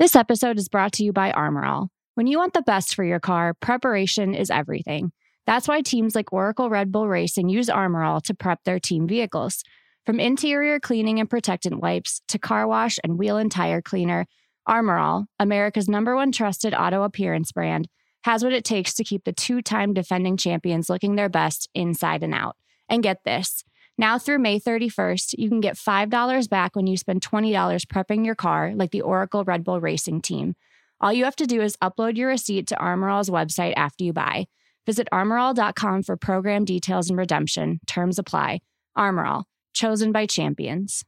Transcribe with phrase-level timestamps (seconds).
[0.00, 1.88] This episode is brought to you by Armorall.
[2.14, 5.12] When you want the best for your car, preparation is everything.
[5.44, 9.62] That's why teams like Oracle Red Bull Racing use Armorall to prep their team vehicles.
[10.06, 14.24] From interior cleaning and protectant wipes to car wash and wheel and tire cleaner,
[14.66, 17.86] Armorall, America's number one trusted auto appearance brand,
[18.22, 22.22] has what it takes to keep the two time defending champions looking their best inside
[22.22, 22.56] and out.
[22.88, 23.64] And get this
[24.00, 27.52] now through May 31st, you can get $5 back when you spend $20
[27.86, 30.56] prepping your car, like the Oracle Red Bull Racing team.
[31.00, 34.46] All you have to do is upload your receipt to Armorall's website after you buy.
[34.86, 37.80] Visit armorall.com for program details and redemption.
[37.86, 38.60] Terms apply.
[38.96, 41.04] Armorall, chosen by champions.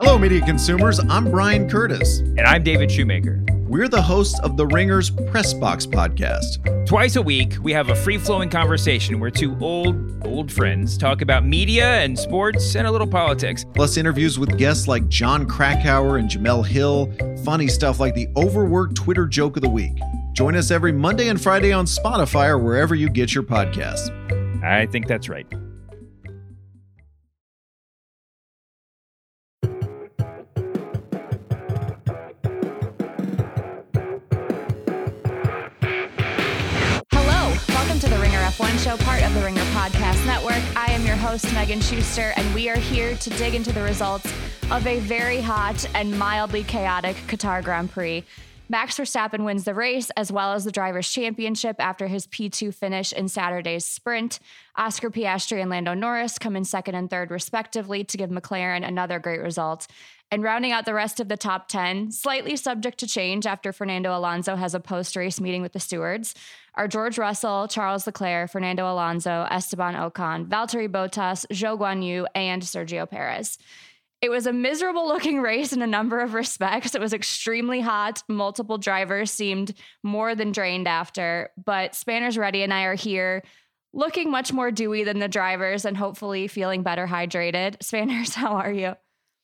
[0.00, 1.00] Hello, media consumers.
[1.00, 2.20] I'm Bryan Curtis.
[2.20, 3.57] And I'm David Shoemaker.
[3.68, 6.86] We're the hosts of the Ringers Press Box podcast.
[6.86, 11.20] Twice a week, we have a free flowing conversation where two old, old friends talk
[11.20, 13.66] about media and sports and a little politics.
[13.74, 17.12] Plus, interviews with guests like Jon Krakauer and Jemele Hill,
[17.44, 20.00] funny stuff like the overworked Twitter joke of the week.
[20.32, 24.08] Join us every Monday and Friday on Spotify or wherever you get your podcasts.
[24.64, 25.46] I think that's right.
[38.88, 40.62] Show, part of the Ringer Podcast Network.
[40.74, 44.32] I am your host, Megan Schuster, and we are here to dig into the results
[44.70, 48.24] of a very hot and mildly chaotic Qatar Grand Prix.
[48.70, 53.14] Max Verstappen wins the race as well as the Drivers' Championship after his P2 finish
[53.14, 54.40] in Saturday's sprint.
[54.76, 59.18] Oscar Piastri and Lando Norris come in second and third, respectively, to give McLaren another
[59.18, 59.86] great result.
[60.30, 64.14] And rounding out the rest of the top 10, slightly subject to change after Fernando
[64.14, 66.34] Alonso has a post race meeting with the stewards,
[66.74, 73.08] are George Russell, Charles Leclerc, Fernando Alonso, Esteban Ocon, Valtteri Bottas, Zhou Guanyu, and Sergio
[73.08, 73.56] Perez.
[74.20, 76.94] It was a miserable looking race in a number of respects.
[76.94, 78.22] It was extremely hot.
[78.28, 83.42] Multiple drivers seemed more than drained after, but Spanners Ready and I are here
[83.92, 87.76] looking much more dewy than the drivers and hopefully feeling better hydrated.
[87.82, 88.94] Spanners, how are you?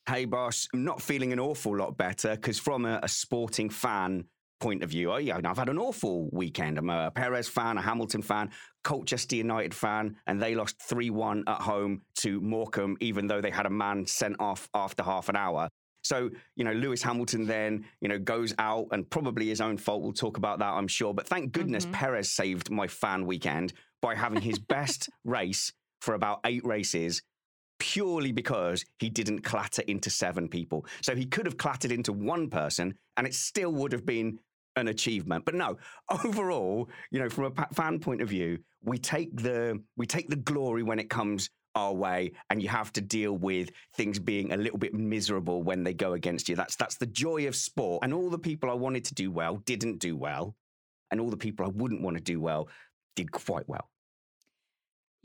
[0.07, 4.27] Hey, boss, I'm not feeling an awful lot better because from a, a, sporting fan
[4.65, 6.79] point of view, oh, yeah, I've had an awful weekend.
[6.79, 8.51] I'm a Perez fan, a Hamilton fan,
[8.83, 13.51] Colchester United fan, and they lost 3 1 at home to Morecambe, even though they
[13.51, 15.69] had a man sent off after half an hour.
[16.03, 20.03] So, you know, Lewis Hamilton then, you know, goes out and probably his own fault.
[20.03, 21.13] We'll talk about that, I'm sure.
[21.13, 21.95] But thank goodness mm-hmm.
[21.95, 27.21] Perez saved my fan weekend by having his best race for about eight races
[27.79, 30.87] purely because he didn't clatter into seven people.
[31.03, 34.39] So he could have clattered into one person and it still would have been
[34.77, 35.45] an achievement.
[35.45, 35.77] But no,
[36.25, 40.37] overall, you know, from a fan point of view, we take the we take the
[40.37, 44.57] glory when it comes our way and you have to deal with things being a
[44.57, 46.57] little bit miserable when they go against you.
[46.57, 48.05] That's that's the joy of sport.
[48.05, 50.57] And all the people I wanted to do well didn't do well.
[51.11, 52.69] And all the people I wouldn't want to do well
[53.17, 53.89] did quite well.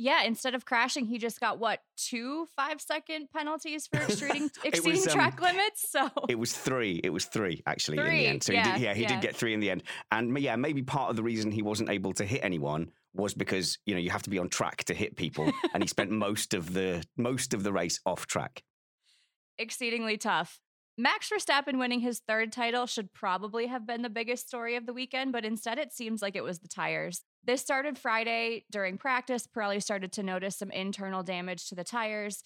[0.01, 4.91] Yeah, instead of crashing, he just got what two five second penalties for exceeding, exceeding
[4.93, 5.91] was, um, track limits.
[5.91, 7.01] So it was three.
[7.03, 8.43] It was three actually three, in the end.
[8.43, 9.07] So yeah, he did, yeah, he yeah.
[9.09, 9.83] did get three in the end.
[10.09, 13.77] And yeah, maybe part of the reason he wasn't able to hit anyone was because
[13.85, 16.53] you know you have to be on track to hit people, and he spent most
[16.53, 18.63] of the most of the race off track.
[19.57, 20.61] Exceedingly tough.
[20.97, 24.93] Max Verstappen winning his third title should probably have been the biggest story of the
[24.93, 27.21] weekend, but instead it seems like it was the tires.
[27.43, 29.47] This started Friday during practice.
[29.47, 32.43] Pirelli started to notice some internal damage to the tires.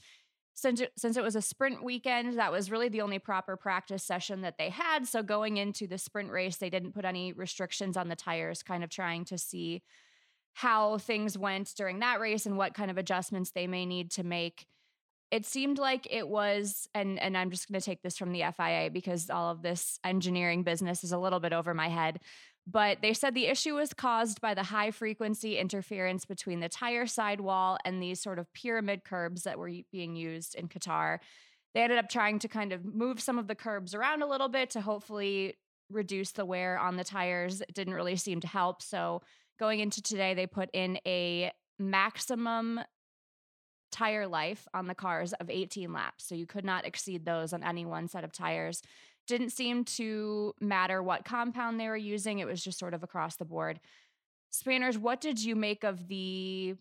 [0.56, 4.04] Since it, since it was a sprint weekend, that was really the only proper practice
[4.04, 5.08] session that they had.
[5.08, 8.84] So going into the sprint race, they didn't put any restrictions on the tires, kind
[8.84, 9.82] of trying to see
[10.54, 14.24] how things went during that race and what kind of adjustments they may need to
[14.24, 14.68] make
[15.34, 18.44] it seemed like it was and and I'm just going to take this from the
[18.56, 22.20] FIA because all of this engineering business is a little bit over my head
[22.66, 27.06] but they said the issue was caused by the high frequency interference between the tire
[27.06, 31.20] sidewall and these sort of pyramid curbs that were being used in Qatar.
[31.74, 34.48] They ended up trying to kind of move some of the curbs around a little
[34.48, 35.56] bit to hopefully
[35.90, 37.62] reduce the wear on the tires.
[37.62, 38.82] It didn't really seem to help.
[38.82, 39.22] So
[39.60, 42.80] going into today, they put in a maximum
[43.92, 46.26] tire life on the cars of 18 laps.
[46.26, 48.82] So you could not exceed those on any one set of tires.
[49.28, 52.40] Didn't seem to matter what compound they were using.
[52.40, 53.80] It was just sort of across the board.
[54.52, 56.76] Spanners, what did you make of the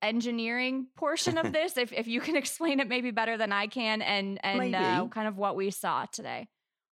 [0.00, 1.76] engineering portion of this?
[1.76, 5.28] if, if you can explain it maybe better than I can, and and uh, kind
[5.28, 6.48] of what we saw today.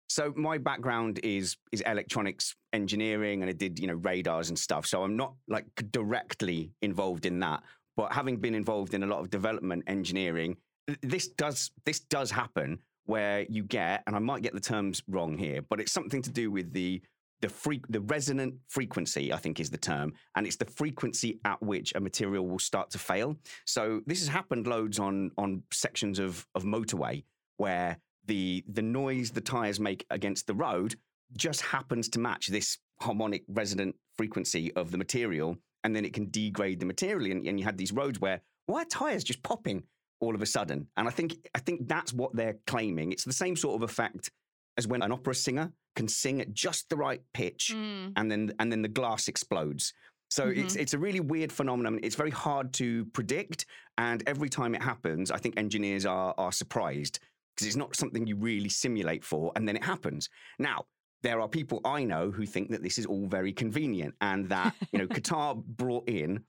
[0.09, 4.85] So my background is is electronics engineering, and I did you know radars and stuff.
[4.85, 7.63] So I'm not like directly involved in that,
[7.97, 10.55] but having been involved in a lot of development engineering,
[11.01, 15.37] this does this does happen where you get, and I might get the terms wrong
[15.37, 17.01] here, but it's something to do with the
[17.39, 21.61] the free, the resonant frequency, I think is the term, and it's the frequency at
[21.61, 23.37] which a material will start to fail.
[23.65, 27.23] So this has happened loads on on sections of of motorway
[27.57, 30.95] where the the noise the tires make against the road
[31.35, 36.29] just happens to match this harmonic resonant frequency of the material, and then it can
[36.29, 39.83] degrade the material, and, and you had these roads where why are tires just popping
[40.19, 40.87] all of a sudden?
[40.97, 43.11] And I think I think that's what they're claiming.
[43.11, 44.31] It's the same sort of effect
[44.77, 48.13] as when an opera singer can sing at just the right pitch mm.
[48.15, 49.93] and then and then the glass explodes.
[50.29, 50.61] So mm-hmm.
[50.61, 51.99] it's it's a really weird phenomenon.
[52.03, 53.65] It's very hard to predict,
[53.97, 57.19] and every time it happens, I think engineers are are surprised
[57.55, 60.29] because it's not something you really simulate for, and then it happens.
[60.59, 60.85] Now,
[61.23, 64.75] there are people I know who think that this is all very convenient, and that
[64.91, 66.43] you know Qatar brought in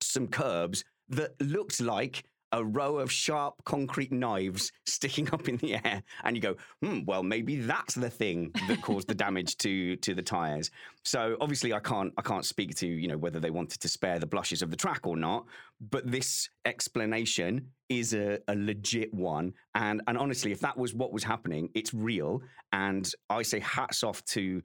[0.00, 5.74] some curbs that looked like a row of sharp concrete knives sticking up in the
[5.74, 9.96] air, and you go, hmm, well, maybe that's the thing that caused the damage to
[9.96, 10.70] to the tires.
[11.04, 14.18] So obviously, I can't I can't speak to you know whether they wanted to spare
[14.18, 15.46] the blushes of the track or not,
[15.80, 21.12] but this explanation is a, a legit one, and and honestly, if that was what
[21.12, 22.42] was happening, it's real,
[22.72, 24.62] and I say hats off to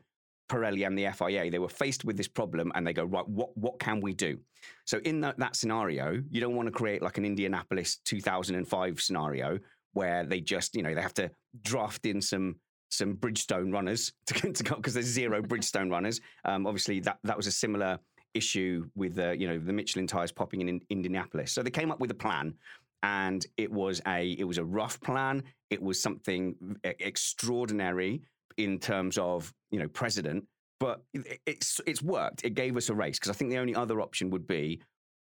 [0.50, 3.56] Pirelli and the FIA, they were faced with this problem and they go, right, what,
[3.58, 4.38] what can we do?
[4.86, 9.60] So, in that, that scenario, you don't want to create like an Indianapolis 2005 scenario
[9.94, 11.32] where they just, you know, they have to
[11.62, 12.56] draft in some
[12.90, 16.22] some Bridgestone runners to, to go because there's zero Bridgestone runners.
[16.46, 18.00] Um, obviously, that that was a similar
[18.34, 21.52] issue with uh, you know the Michelin tires popping in, in Indianapolis.
[21.52, 22.54] So they came up with a plan,
[23.02, 25.44] and it was a it was a rough plan.
[25.70, 28.22] It was something extraordinary
[28.58, 30.46] in terms of you know president,
[30.80, 31.02] but
[31.46, 32.44] it's it's worked.
[32.44, 34.82] It gave us a race because I think the only other option would be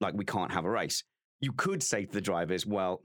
[0.01, 1.03] like we can't have a race.
[1.41, 3.01] You could say to the drivers, well,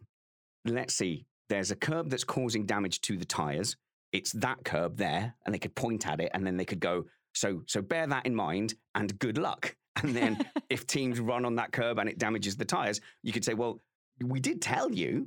[0.65, 3.77] let's see, there's a curb that's causing damage to the tires.
[4.13, 7.05] It's that curb there, and they could point at it, and then they could go.
[7.35, 9.75] So so bear that in mind, and good luck.
[10.01, 10.39] And then
[10.71, 13.81] if teams run on that curb and it damages the tires, you could say, well,
[14.25, 15.27] we did tell you,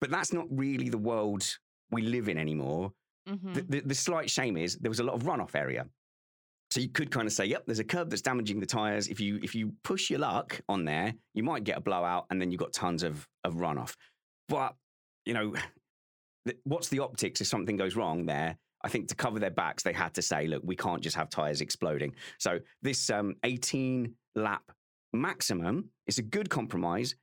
[0.00, 1.56] but that's not really the world
[1.92, 2.92] we live in anymore.
[3.28, 3.52] Mm-hmm.
[3.52, 5.86] The, the, the slight shame is there was a lot of runoff area.
[6.70, 9.08] So you could kind of say, yep, there's a curb that's damaging the tires.
[9.08, 12.40] If you if you push your luck on there, you might get a blowout, and
[12.40, 13.94] then you've got tons of of runoff.
[14.48, 14.74] But
[15.24, 15.54] you know,
[16.64, 18.58] what's the optics if something goes wrong there?
[18.84, 21.30] I think to cover their backs, they had to say, look, we can't just have
[21.30, 22.14] tires exploding.
[22.38, 24.62] So this um, 18 lap
[25.12, 27.16] maximum is a good compromise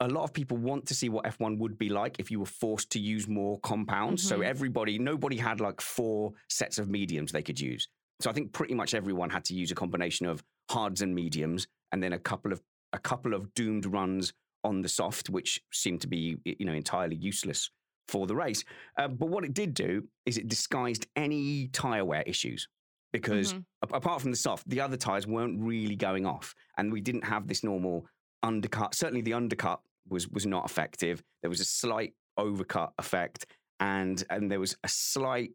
[0.00, 2.46] a lot of people want to see what F1 would be like if you were
[2.46, 4.22] forced to use more compounds.
[4.22, 4.40] Mm-hmm.
[4.40, 7.86] So everybody, nobody had like four sets of mediums they could use.
[8.20, 11.66] So I think pretty much everyone had to use a combination of hards and mediums,
[11.92, 12.62] and then a couple of
[12.92, 14.32] a couple of doomed runs
[14.64, 17.70] on the soft, which seemed to be you know entirely useless
[18.08, 18.64] for the race.
[18.98, 22.68] Uh, but what it did do is it disguised any tire wear issues
[23.12, 23.94] because mm-hmm.
[23.94, 27.46] apart from the soft, the other tires weren't really going off, and we didn't have
[27.46, 28.06] this normal
[28.42, 28.94] undercut.
[28.94, 29.80] Certainly, the undercut
[30.10, 31.22] was was not effective.
[31.42, 33.46] There was a slight overcut effect,
[33.78, 35.52] and and there was a slight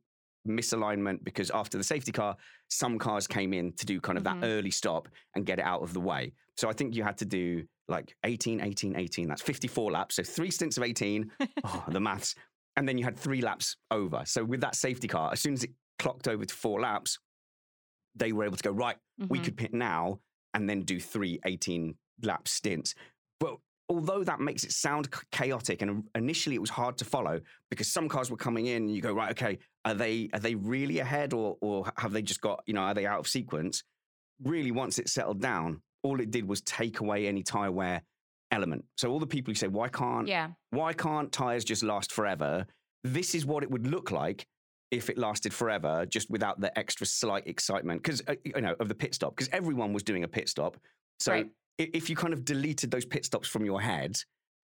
[0.48, 2.36] misalignment because after the safety car,
[2.70, 4.42] some cars came in to do kind of mm-hmm.
[4.42, 6.34] that early stop and get it out of the way.
[6.58, 9.28] So I think you had to do like 18, 18, 18.
[9.28, 10.16] That's 54 laps.
[10.16, 11.32] So three stints of 18.
[11.64, 12.36] oh, the maths.
[12.78, 14.24] And then you had three laps over.
[14.26, 17.20] So with that safety car, as soon as it clocked over to four laps,
[18.16, 19.28] they were able to go, right, mm-hmm.
[19.30, 20.20] we could pit now
[20.54, 22.96] and then do three 18 lap stints.
[23.40, 23.58] But
[23.90, 27.40] although that makes it sound chaotic and initially it was hard to follow
[27.70, 30.56] because some cars were coming in and you go right okay are they are they
[30.56, 33.84] really ahead or or have they just got you know are they out of sequence?
[34.44, 38.02] Really once it settled down all it did was take away any tire wear
[38.52, 38.86] element.
[38.98, 40.50] So all the people who say why can't yeah.
[40.72, 42.66] why can't tires just last forever?
[43.04, 44.48] This is what it would look like
[44.92, 48.88] if it lasted forever just without the extra slight excitement because uh, you know of
[48.88, 50.78] the pit stop because everyone was doing a pit stop.
[51.20, 54.18] So right if you kind of deleted those pit stops from your head,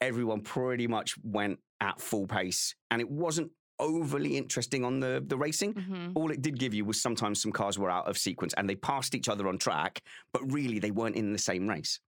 [0.01, 5.37] everyone pretty much went at full pace, and it wasn't overly interesting on the the
[5.37, 5.75] racing.
[5.75, 6.13] Mm-hmm.
[6.15, 8.77] All it did give you was sometimes some cars were out of sequence and they
[8.77, 12.01] passed each other on track, but really they weren't in the same race.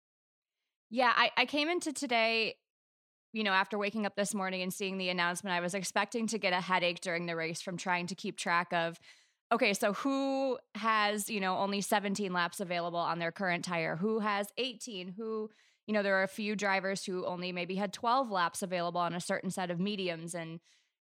[0.91, 2.57] Yeah, I, I came into today
[3.35, 6.39] you know, after waking up this morning and seeing the announcement, I was expecting to
[6.39, 8.97] get a headache during the race from trying to keep track of
[9.55, 13.97] okay, so who has, you know, only 17 laps available on their current tire?
[13.97, 15.15] Who has 18?
[15.17, 15.51] Who,
[15.87, 19.15] you know, there are a few drivers who only maybe had 12 laps available on
[19.15, 20.61] a certain set of mediums and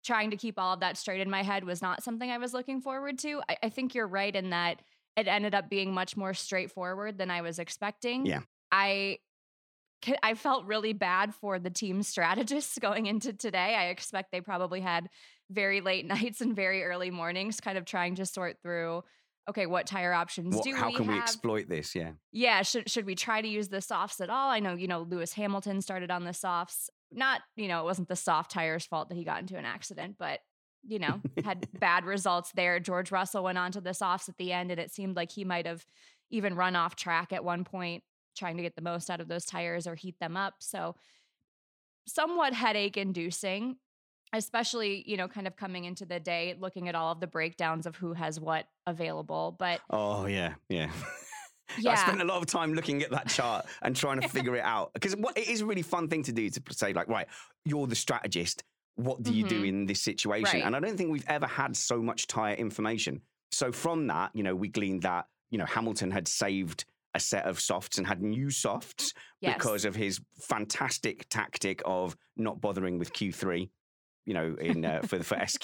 [0.06, 2.54] trying to keep all of that straight in my head was not something I was
[2.54, 3.42] looking forward to.
[3.50, 4.82] I, I think you're right in that
[5.18, 8.26] it ended up being much more straightforward than I was expecting.
[8.26, 8.42] Yeah.
[8.72, 9.20] I
[10.22, 13.76] I felt really bad for the team strategists going into today.
[13.76, 15.10] I expect they probably had
[15.50, 19.04] very late nights and very early mornings, kind of trying to sort through.
[19.48, 21.94] Okay, what tire options What, do how we How can we exploit this?
[21.94, 22.12] Yeah.
[22.32, 24.50] yeah, should should we try to use the softs at all?
[24.50, 26.90] I know you know Lewis Hamilton started on the softs.
[27.12, 30.16] Not you know it wasn't the soft tires' fault that he got into an accident,
[30.18, 30.40] but
[30.88, 32.80] you know had bad results there.
[32.80, 35.44] George Russell went on to the softs at the end, and it seemed like he
[35.44, 35.86] might have
[36.32, 38.04] even run off track at one point
[38.36, 40.56] trying to get the most out of those tires or heat them up.
[40.60, 40.96] So
[42.08, 43.78] somewhat headache inducing
[44.38, 47.86] especially you know kind of coming into the day looking at all of the breakdowns
[47.86, 50.92] of who has what available but Oh yeah, yeah.
[51.80, 51.92] yeah.
[51.92, 54.64] I spent a lot of time looking at that chart and trying to figure it
[54.64, 57.28] out because what it is a really fun thing to do to say like, right,
[57.66, 58.64] you're the strategist.
[58.98, 59.68] What do you do Mhm.
[59.68, 60.60] in this situation?
[60.60, 60.64] Right.
[60.66, 63.22] And I don't think we've ever had so much tire information.
[63.52, 67.46] So from that, you know, we gleaned that you know Hamilton had saved a set
[67.46, 70.20] of softs and had new softs yes because of his
[70.60, 73.70] fantastic tactic of not bothering with Q3.
[74.26, 75.64] You know, in uh, for for SQ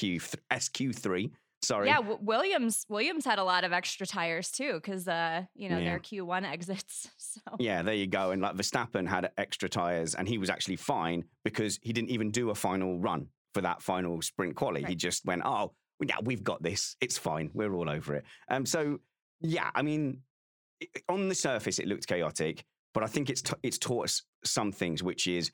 [0.51, 1.32] SQ3.
[1.63, 1.86] Sorry.
[1.89, 5.77] yeah w- williams williams had a lot of extra tires too because uh you know
[5.77, 5.91] Yeah.
[5.91, 8.32] their q1 exits so Yeah, there you go.
[8.32, 12.32] And like Verstappen had extra tires, and he was actually fine because he didn't even
[12.32, 14.84] do a final run for that final sprint quali.
[14.84, 16.96] He just went, "Oh, yeah, we've got this.
[17.00, 17.51] It's fine.
[17.53, 19.00] We're all over it." Um, so
[19.41, 20.22] yeah, I mean,
[21.10, 22.63] on the surface, it looked chaotic,
[22.96, 25.51] but I think it's t- it's taught us some things, which is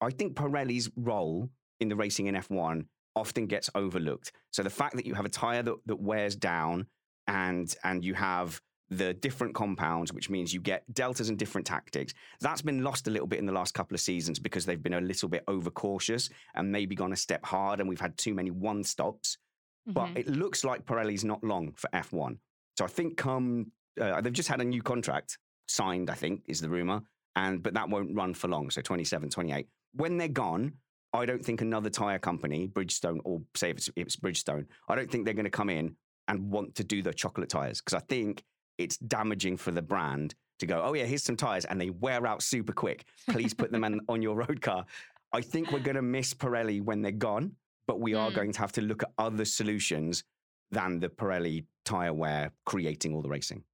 [0.00, 2.84] I think Pirelli's role in the racing in F1
[3.16, 4.32] often gets overlooked.
[4.52, 6.86] So the fact that you have a tire that, that wears down
[7.26, 8.60] and and you have
[8.92, 12.12] the different compounds, which means you get deltas and different tactics.
[12.40, 14.94] That's been lost a little bit in the last couple of seasons because they've been
[14.94, 18.50] a little bit overcautious and maybe gone a step hard, and we've had too many
[18.50, 19.38] one stops.
[19.86, 20.18] But Mhm.
[20.18, 22.38] it looks like Pirelli's not long for F1.
[22.78, 26.10] So I think come uh, they've just had a new contract signed.
[26.10, 27.00] I think is the rumor,
[27.36, 28.70] and but that won't run for long.
[28.70, 29.68] So 27, 28.
[29.92, 30.72] When they're gone,
[31.12, 34.94] I don't think another tire company, Bridgestone, or say if it's, if it's Bridgestone, I
[34.94, 35.96] don't think they're going to come in
[36.28, 38.44] and want to do the chocolate tires because I think
[38.78, 42.26] it's damaging for the brand to go, oh yeah, here's some tires, and they wear
[42.26, 43.04] out super quick.
[43.28, 44.84] Please put them on, on your road car.
[45.32, 48.34] I think we're going to miss Pirelli when they're gone, but we are Mm.
[48.34, 50.22] going to have to look at other solutions
[50.70, 53.64] than the Pirelli tire wear creating all the racing.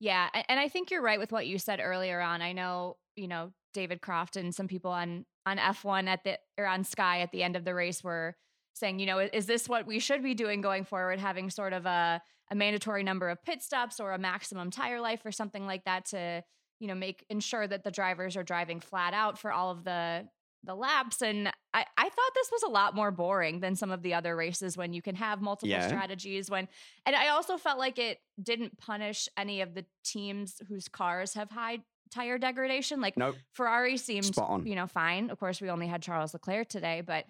[0.00, 2.42] Yeah, and I think you're right with what you said earlier on.
[2.42, 6.66] I know, you know, David Croft and some people on on F1 at the or
[6.66, 8.36] on Sky at the end of the race were
[8.74, 11.86] saying, you know, is this what we should be doing going forward, having sort of
[11.86, 15.84] a a mandatory number of pit stops or a maximum tire life or something like
[15.84, 16.42] that to,
[16.80, 20.26] you know, make ensure that the drivers are driving flat out for all of the
[20.64, 24.00] the laps and I, I thought this was a lot more boring than some of
[24.02, 25.88] the other races when you can have multiple Yeah.
[25.88, 26.68] strategies when
[27.04, 31.50] and I also felt like it didn't punish any of the teams whose cars have
[31.50, 31.78] high
[32.12, 33.00] tire degradation.
[33.00, 33.36] Like Nope.
[33.52, 35.30] Ferrari seemed, you know, fine.
[35.30, 37.24] Of course, we only had Charles Leclerc today, but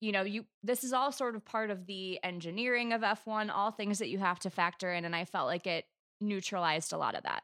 [0.00, 3.70] you know, you this is all sort of part of the engineering of F1, all
[3.70, 5.84] things that you have to factor in, and I felt like it
[6.20, 7.42] neutralized a lot of that.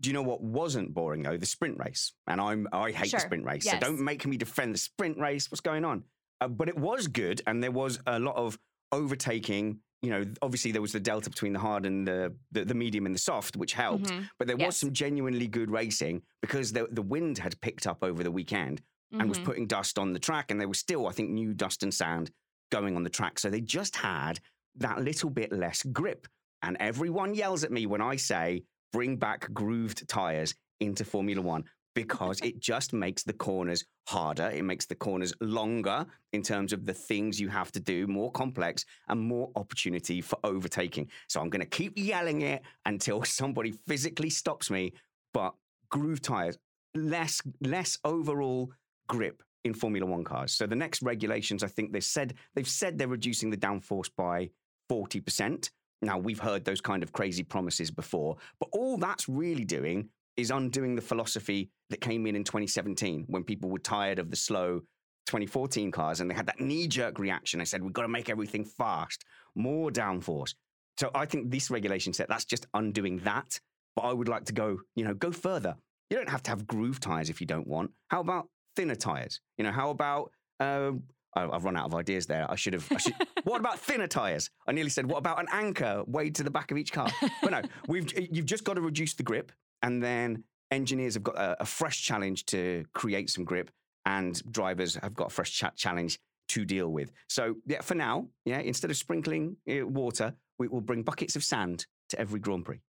[0.00, 1.36] Do you know what wasn't boring though?
[1.36, 2.12] The sprint race.
[2.26, 3.18] And I'm I hate Sure.
[3.20, 3.64] the sprint race.
[3.64, 3.74] Yes.
[3.74, 5.50] So don't make me defend the sprint race.
[5.50, 6.04] What's going on?
[6.40, 8.58] Uh, but it was good, and there was a lot of
[8.90, 9.78] overtaking.
[10.04, 13.06] You know, obviously there was the delta between the hard and the the, the medium
[13.06, 14.06] and the soft, which helped.
[14.06, 14.28] Mhm.
[14.38, 14.76] But there was Yes.
[14.78, 18.82] some genuinely good racing because the the wind had picked up over the weekend
[19.12, 19.44] and was Mhm.
[19.44, 22.30] putting dust on the track, and there was still, I think, new dust and sand
[22.70, 23.38] going on the track.
[23.38, 24.40] So they just had
[24.76, 26.26] that little bit less grip.
[26.62, 31.64] And everyone yells at me when I say bring back grooved tires into Formula One
[31.94, 34.50] because it just makes the corners harder.
[34.50, 38.30] It makes the corners longer in terms of the things you have to do, more
[38.32, 41.08] complex and more opportunity for overtaking.
[41.28, 44.92] So I'm going to keep yelling it until somebody physically stops me.
[45.32, 45.54] But
[45.90, 46.58] groove tires,
[46.94, 48.70] less less overall
[49.08, 50.52] grip in Formula One cars.
[50.52, 54.50] So the next regulations, I think they said they've said they're reducing the downforce by
[54.90, 55.70] 40%.
[56.02, 60.50] Now we've heard those kind of crazy promises before, but all that's really doing is
[60.50, 64.80] undoing the philosophy that came in in 2017 when people were tired of the slow
[65.26, 67.58] 2014 cars and they had that knee-jerk reaction.
[67.58, 69.24] They said we've got to make everything fast,
[69.54, 70.54] more downforce.
[70.98, 73.58] So I think this regulation set that's just undoing that.
[73.96, 75.76] But I would like to go, you know, go further.
[76.10, 77.92] You don't have to have groove tires if you don't want.
[78.08, 79.40] How about thinner tires?
[79.56, 81.04] You know, how about um,
[81.36, 82.50] I- I've run out of ideas there.
[82.50, 82.86] I should have.
[82.92, 83.14] I should,
[83.44, 84.50] what about thinner tires?
[84.66, 87.08] I nearly said, what about an anchor weighed to the back of each car?
[87.42, 89.52] But no, we've you've just got to reduce the grip,
[89.84, 93.70] and then engineers have got a, a fresh challenge to create some grip,
[94.06, 97.12] and drivers have got a fresh cha- challenge to deal with.
[97.28, 101.44] So yeah, for now, yeah, instead of sprinkling uh, water, we will bring buckets of
[101.44, 102.80] sand to every Grand Prix.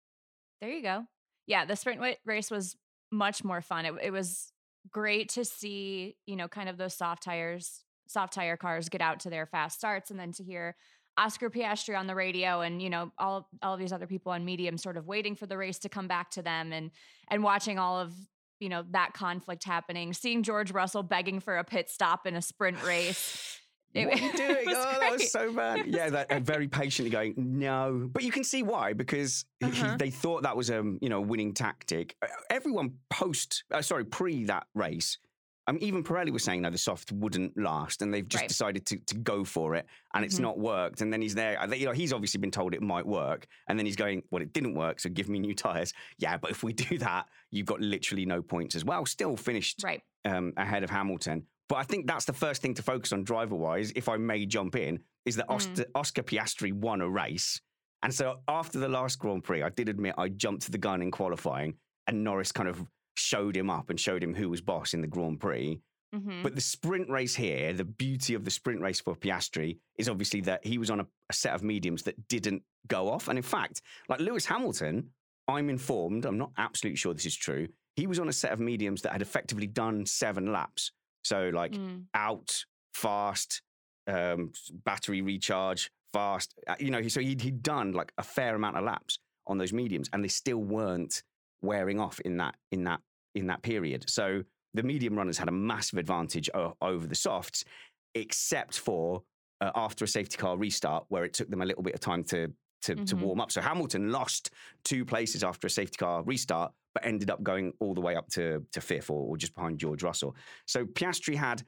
[0.60, 1.04] There you go.
[1.46, 2.76] Yeah, the sprint race was
[3.12, 3.84] much more fun.
[3.84, 4.52] It, it was
[4.90, 9.20] great to see, you know, kind of those soft tires, soft tire cars get out
[9.20, 10.76] to their fast starts, and then to hear
[11.16, 14.44] Oscar Piastri on the radio, and you know, all all of these other people on
[14.44, 16.90] medium, sort of waiting for the race to come back to them, and
[17.28, 18.12] and watching all of
[18.60, 22.42] you know that conflict happening, seeing George Russell begging for a pit stop in a
[22.42, 23.60] sprint race.
[23.94, 24.66] It- what are you doing?
[24.66, 25.86] was oh, that was so bad.
[25.86, 29.82] Yeah, that, uh, very patiently going no, but you can see why because he- he-
[29.82, 29.96] Uh-huh.
[29.96, 32.16] they thought that was a you know winning tactic.
[32.20, 35.18] Uh, Everyone post, uh, sorry, pre that race.
[35.66, 38.48] Um, even Pirelli was saying no, the soft wouldn't last, and they've just Right.
[38.48, 40.42] decided to, to go for it, and it's Mhm.
[40.42, 41.00] not worked.
[41.00, 43.86] And then he's there, you know, he's obviously been told it might work, and then
[43.86, 45.92] he's going, well, it didn't work, so give me new tires.
[46.18, 49.06] Yeah, but if we do that, you've got literally no points as well.
[49.06, 50.02] Still finished right.
[50.26, 51.46] um, ahead of Hamilton.
[51.68, 54.44] But I think that's the first thing to focus on driver wise, if I may
[54.44, 55.54] jump in, is that Mm.
[55.54, 57.60] Oscar, Oscar Piastri won a race.
[58.02, 61.00] And so after the last Grand Prix, I did admit I jumped to the gun
[61.00, 64.94] in qualifying, and Norris kind of showed him up and showed him who was boss
[64.94, 65.80] in the Grand Prix.
[66.14, 66.42] Mhm.
[66.44, 70.40] But the sprint race here, the beauty of the sprint race for Piastri is obviously
[70.42, 73.26] that he was on a, a set of mediums that didn't go off.
[73.28, 75.10] And in fact, like Lewis Hamilton,
[75.48, 77.66] I'm informed, I'm not absolutely sure this is true,
[77.96, 80.92] he was on a set of mediums that had effectively done seven laps.
[81.24, 82.04] So, like, Mm.
[82.14, 83.62] out, fast,
[84.06, 84.52] um,
[84.84, 86.54] battery recharge, fast.
[86.68, 89.58] Uh, You know, he- so he'd, he'd done like a fair amount of laps on
[89.58, 91.22] those mediums, and they still weren't
[91.64, 93.00] wearing off in that in that
[93.34, 94.08] in that period.
[94.08, 94.42] So
[94.74, 97.64] the medium runners had a massive advantage o- over the softs,
[98.14, 99.22] except for
[99.60, 102.24] uh, after a safety car restart, where it took them a little bit of time
[102.24, 102.52] to
[102.82, 103.20] to, to Mhm.
[103.22, 103.50] warm up.
[103.50, 104.50] So Hamilton lost
[104.84, 108.28] two places after a safety car restart, but ended up going all the way up
[108.32, 110.36] to to fifth or, or just behind George Russell.
[110.66, 111.62] So Piastri had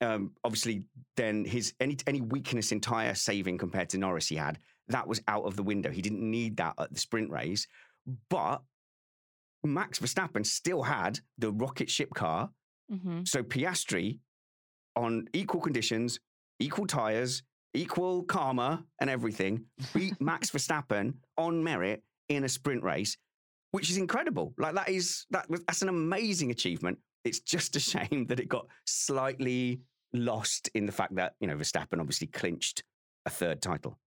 [0.00, 0.84] um, obviously
[1.16, 5.20] then his any any weakness in tire saving compared to Norris he had that was
[5.28, 5.90] out of the window.
[5.90, 7.66] He didn't need that at the sprint race,
[8.30, 8.62] but
[9.64, 12.50] Max Verstappen still had the rocket ship car.
[12.92, 13.26] Mhm.
[13.26, 14.20] So Piastri
[14.96, 16.20] on equal conditions,
[16.60, 23.16] equal tires, equal karma and everything beat Max Verstappen on merit in a sprint race,
[23.72, 24.54] which is incredible.
[24.58, 26.98] Like that is that was that's an amazing achievement.
[27.24, 29.80] It's just a shame that it got slightly
[30.12, 32.84] lost in the fact that, you know, Verstappen obviously clinched
[33.26, 33.98] a third title.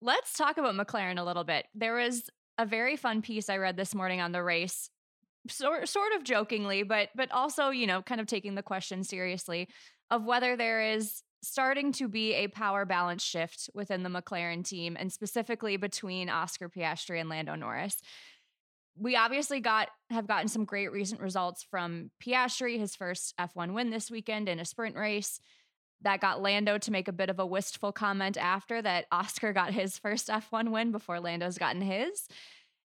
[0.00, 1.66] Let's talk about McLaren a little bit.
[1.74, 4.90] There was a very fun piece I read this morning on the race,
[5.48, 9.68] sort sort of jokingly, but but also you know kind of taking the question seriously
[10.10, 14.96] of whether there is starting to be a power balance shift within the McLaren team,
[14.98, 17.96] and specifically between Oscar Piastri and Lando Norris.
[19.00, 23.90] We obviously got have gotten some great recent results from Piastri, his first F1 win
[23.90, 25.40] this weekend in a sprint race
[26.02, 29.72] that got Lando to make a bit of a wistful comment after that Oscar got
[29.72, 32.28] his first F1 win before Lando's gotten his.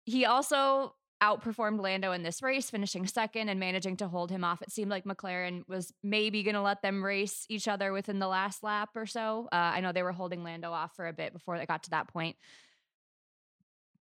[0.04, 4.60] He also outperformed Lando in this race, finishing second and managing to hold him off.
[4.62, 8.28] It seemed like McLaren was maybe going to let them race each other within the
[8.28, 9.48] last lap or so.
[9.52, 11.90] Uh, I know they were holding Lando off for a bit before they got to
[11.90, 12.36] that point.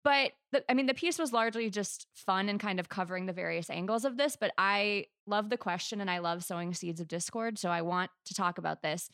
[0.04, 3.32] But the, I mean, the piece was largely just fun and kind of covering the
[3.32, 4.36] various angles of this.
[4.36, 7.58] But I love the question and I love sowing seeds of discord.
[7.58, 9.10] So I want to talk about this.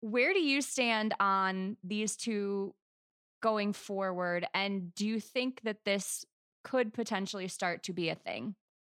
[0.00, 2.74] Where do you stand on these two
[3.40, 4.46] going forward?
[4.54, 6.24] And do you think that this
[6.64, 8.54] could potentially start to be a thing?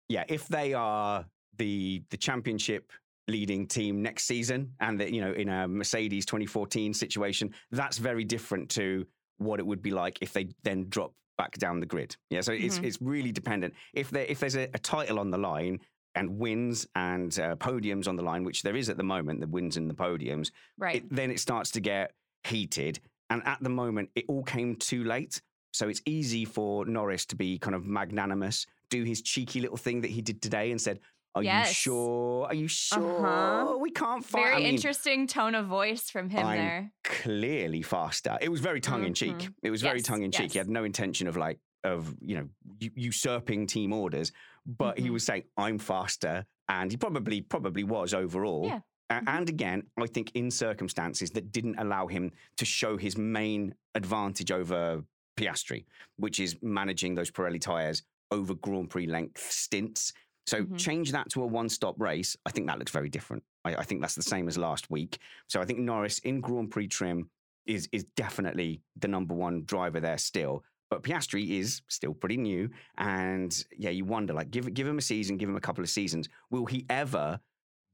[0.09, 1.25] Yeah, if they are
[1.57, 2.91] the the championship
[3.27, 8.25] leading team next season and that you know in a Mercedes 2014 situation, that's very
[8.25, 9.05] different to
[9.41, 12.15] what it would be like if they then drop back down the grid.
[12.29, 12.83] Yeah, so it's Mhm.
[12.83, 13.73] it's really dependent.
[13.93, 15.79] If there if there's a, a title on the line
[16.15, 19.47] and wins and uh, podiums on the line, which there is at the moment, the
[19.47, 20.97] wins and the podiums, Right.
[20.97, 22.99] it, then it starts to get heated.
[23.29, 25.41] And at the moment, it all came too late.
[25.73, 30.01] So it's easy for Norris to be kind of magnanimous, do his cheeky little thing
[30.01, 30.99] that he did today and said,
[31.33, 32.45] Are you sure?
[32.47, 33.25] Are you sure?
[33.25, 33.77] Uh-huh.
[33.77, 34.41] We can't fight.
[34.43, 36.91] Very I mean, interesting tone of voice from him I'm there.
[37.03, 38.37] clearly faster.
[38.41, 39.37] It was very tongue in cheek.
[39.37, 39.53] Mhm.
[39.63, 40.41] It was very tongue in cheek.
[40.41, 40.53] yes.
[40.53, 42.49] He had no intention of like, of, you know,
[42.95, 44.31] usurping team orders,
[44.65, 45.13] but he Mhm.
[45.13, 46.45] was saying, I'm faster.
[46.67, 48.65] And he probably, probably was overall.
[48.67, 48.81] Yeah.
[49.11, 49.23] Mhm.
[49.27, 54.51] And again, I think in circumstances that didn't allow him to show his main advantage
[54.51, 55.03] over
[55.37, 55.85] Piastri,
[56.17, 60.13] which is managing those Pirelli tyres over Grand Prix length stints.
[60.47, 60.77] So Mhm.
[60.77, 62.35] change that to a one stop race.
[62.45, 63.43] I think that looks very different.
[63.63, 65.19] I, I think that's the same as last week.
[65.47, 67.29] So I think Norris in Grand Prix trim
[67.65, 70.63] is is definitely the number one driver there still.
[70.89, 75.01] But Piastri is still pretty new, and yeah, you wonder like give give him a
[75.01, 76.27] season, give him a couple of seasons.
[76.49, 77.39] Will he ever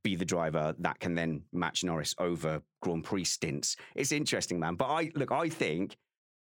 [0.03, 3.75] be the driver that can then match Norris over Grand Prix stints?
[3.95, 4.75] It's interesting, man.
[4.75, 5.97] But I look, I think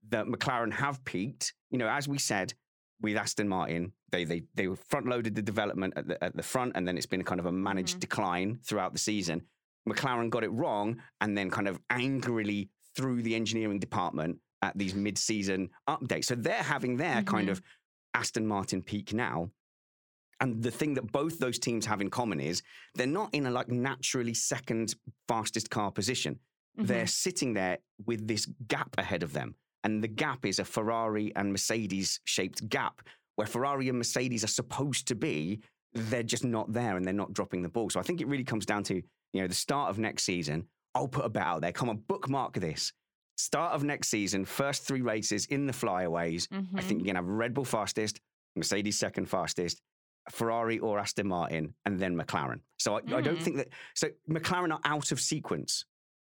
[0.09, 1.53] that McLaren have peaked.
[1.71, 2.53] You know, as we said
[3.01, 6.71] with Aston Martin, they they they front loaded the development at the, at the front,
[6.75, 8.01] and then it's been kind of a managed Mhm.
[8.01, 9.41] decline throughout the season.
[9.87, 14.95] McLaren got it wrong, and then kind of angrily threw the engineering department at these
[14.95, 16.25] mid-season updates.
[16.25, 17.51] So they're having their kind Mhm.
[17.51, 17.61] of
[18.13, 19.51] Aston Martin peak now.
[20.39, 22.63] And the thing that both those teams have in common is
[22.95, 24.95] they're not in a like naturally second
[25.27, 26.39] fastest car position.
[26.79, 26.87] Mhm.
[26.87, 29.55] They're sitting there with this gap ahead of them.
[29.83, 33.01] And the gap is a Ferrari and Mercedes shaped gap
[33.35, 35.59] where Ferrari and Mercedes are supposed to be.
[35.93, 37.89] They're just not there and they're not dropping the ball.
[37.89, 40.67] So I think it really comes down to, you know, the start of next season.
[40.93, 41.71] I'll put a bet out there.
[41.71, 42.91] Come on, bookmark this.
[43.37, 46.47] Start of next season, first three races in the flyaways.
[46.51, 46.83] I Mhm.
[46.83, 48.19] think you're going to have Red Bull fastest,
[48.55, 49.81] Mercedes second fastest,
[50.31, 52.61] Ferrari or Aston Martin, and then McLaren.
[52.79, 53.43] So I, I don't Mm.
[53.43, 53.67] think that.
[53.93, 55.85] So McLaren are out of sequence.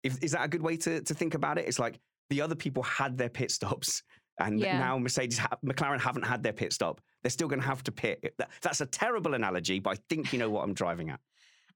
[0.04, 1.68] If, is that a good way to, to think about it?
[1.68, 4.04] It's like the other people had their pit stops,
[4.48, 4.80] and Yeah.
[4.80, 7.02] now Mercedes, ha- McLaren haven't had their pit stop.
[7.22, 8.34] They're still going to have to pit.
[8.38, 11.20] That- That's a terrible analogy, but I think you know what I'm driving at.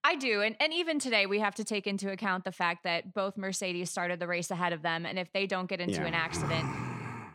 [0.03, 0.41] I do.
[0.41, 3.89] And, and even today, we have to take into account the fact that both Mercedes
[3.89, 5.05] started the race ahead of them.
[5.05, 6.05] And if they don't get into Yeah.
[6.07, 6.63] an accident,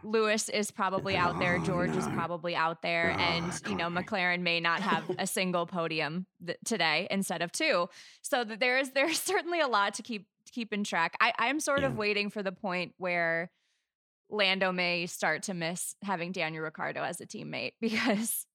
[0.03, 1.57] Lewis is probably out there.
[1.61, 3.11] Oh, George is probably out there.
[3.19, 3.89] And, you know.
[3.89, 7.89] McLaren may not have a single podium th- today instead of two.
[8.23, 11.17] So that there is there's certainly a lot to keep keep in track.
[11.21, 13.51] I, I'm sort of waiting for the point where
[14.31, 18.47] Lando may start to miss having Daniel Ricciardo as a teammate because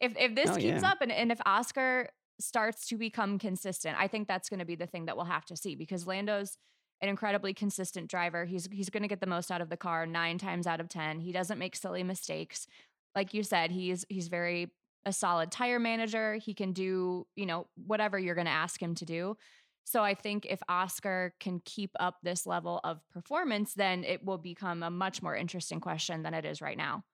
[0.00, 0.90] if if this Oh, keeps yeah.
[0.90, 2.08] up and, and if Oscar
[2.40, 5.44] starts to become consistent, I think that's going to be the thing that we'll have
[5.46, 6.56] to see because Lando's
[7.00, 8.44] an incredibly consistent driver.
[8.44, 10.88] He's he's going to get the most out of the car 9 times out of
[10.88, 11.20] 10.
[11.20, 12.66] He doesn't make silly mistakes.
[13.14, 14.72] Like you said, he's he's very
[15.06, 16.34] a solid tire manager.
[16.36, 19.36] He can do, you know, whatever you're going to ask him to do.
[19.84, 24.38] So I think if Oscar can keep up this level of performance, then it will
[24.38, 27.04] become a much more interesting question than it is right now.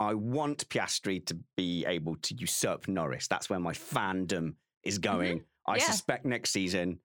[0.00, 3.28] I want Piastri to be able to usurp Norris.
[3.28, 5.44] That's where my fandom is going.
[5.66, 5.84] I Yeah.
[5.84, 7.00] suspect next season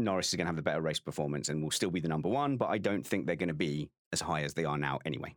[0.00, 2.28] Norris is going to have the better race performance and will still be the number
[2.28, 5.00] one, but I don't think they're going to be as high as they are now
[5.04, 5.34] anyway.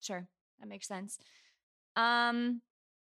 [0.00, 0.26] Sure.
[0.58, 1.18] That makes sense.
[1.96, 2.62] Um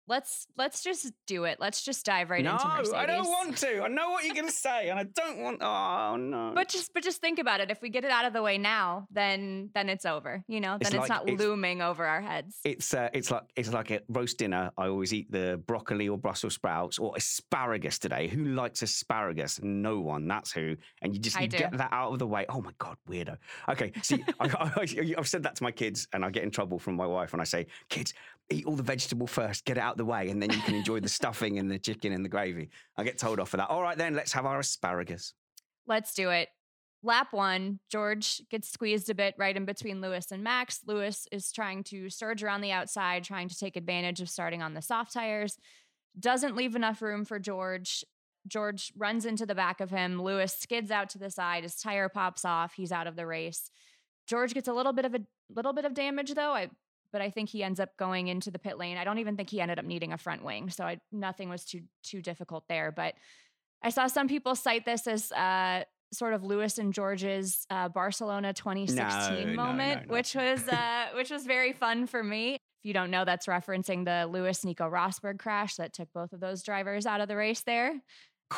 [0.09, 1.59] let's let's just do it.
[1.61, 2.93] Let's just dive right no, into Mercedes.
[2.93, 3.83] I don't want to.
[3.83, 5.63] I know what you're going to say, and I don't want.
[5.63, 6.53] Oh no!
[6.55, 7.71] But just but just think about it.
[7.71, 10.43] If we get it out of the way now, then then it's over.
[10.49, 12.57] You know, then it's, like- not it's- looming over our heads.
[12.65, 14.71] it's uh, it's like it's like a roast dinner.
[14.77, 18.29] I always eat the broccoli or Brussels sprouts or asparagus today.
[18.29, 19.61] Who likes asparagus?
[19.63, 20.27] No one.
[20.27, 20.77] That's who.
[21.03, 22.47] And you just you get that out of the way.
[22.49, 23.37] Oh my god, weirdo.
[23.69, 26.79] Okay, see, I, I, I've said that to my kids, and I get in trouble
[26.79, 28.15] from my wife when I say, "Kids,
[28.51, 30.75] eat all the vegetable first, get it out of the way, and then you can
[30.75, 33.69] enjoy the stuffing and the chicken and the gravy." I get told off for that.
[33.69, 35.35] All right, then let's have our asparagus.
[35.87, 36.49] Let's do it.
[37.03, 40.81] Lap one, George gets squeezed a bit right in between Lewis and Max.
[40.85, 44.75] Lewis is trying to surge around the outside, trying to take advantage of starting on
[44.75, 45.59] the soft tires.
[46.19, 48.05] Doesn't leave enough room for George.
[48.49, 50.21] George runs into the back of him.
[50.21, 51.63] Lewis skids out to the side.
[51.63, 52.75] His tire pops off.
[52.75, 53.71] He's out of the race.
[54.27, 55.21] George gets a little bit of a
[55.55, 56.53] little bit of damage though.
[56.53, 56.71] I
[57.13, 58.97] but I think he ends up going into the pit lane.
[58.97, 61.65] I don't even think he ended up needing a front wing, so I, nothing was
[61.65, 62.93] too too difficult there.
[62.93, 63.15] But
[63.83, 68.53] I saw some people cite this as uh, sort of Lewis and George's uh, Barcelona
[68.53, 70.13] 2016 no, moment, no, no.
[70.13, 72.55] which was uh, which was very fun for me.
[72.55, 76.41] If you don't know, that's referencing the Lewis Nico Rosberg crash that took both of
[76.41, 77.93] those drivers out of the race there.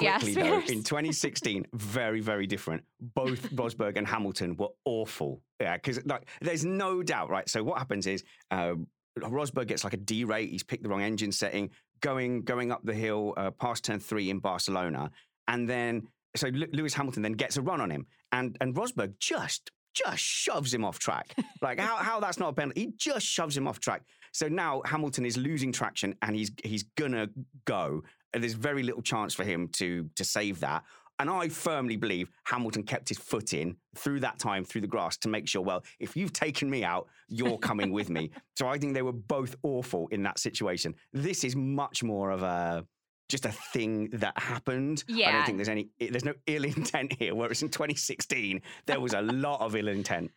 [0.00, 2.85] Yes, though, in 2016, very, very different.
[3.00, 5.42] Both Rosberg and Hamilton were awful.
[5.61, 7.48] Yeah, because like there's no doubt, right?
[7.48, 8.74] So what happens is uh,
[9.18, 10.50] Rosberg gets like a derate.
[10.50, 14.31] He's picked the wrong engine setting, going going up the hill uh, past turn three
[14.31, 15.11] in Barcelona,
[15.48, 19.14] and then so Lew- Lewis Hamilton then gets a run on him, and and Rosberg
[19.18, 21.35] just just shoves him off track.
[21.61, 22.81] Like how how that's not a penalty?
[22.81, 24.03] He just shoves him off track.
[24.33, 27.29] So now Hamilton is losing traction, and he's he's gonna
[27.64, 28.03] go.
[28.32, 30.84] And there's very little chance for him to to save that.
[31.20, 35.18] And I firmly believe Hamilton kept his foot in through that time, through the grass,
[35.18, 38.30] to make sure, well, if you've taken me out, you're coming with me.
[38.56, 40.94] So I think they were both awful in that situation.
[41.14, 42.84] This is much more of a
[43.30, 45.02] just a thing that happened.
[45.08, 45.28] Yeah.
[45.28, 47.34] I don't think there's any there's no ill intent here.
[47.34, 50.30] Whereas in 2016, there was a lot of ill intent.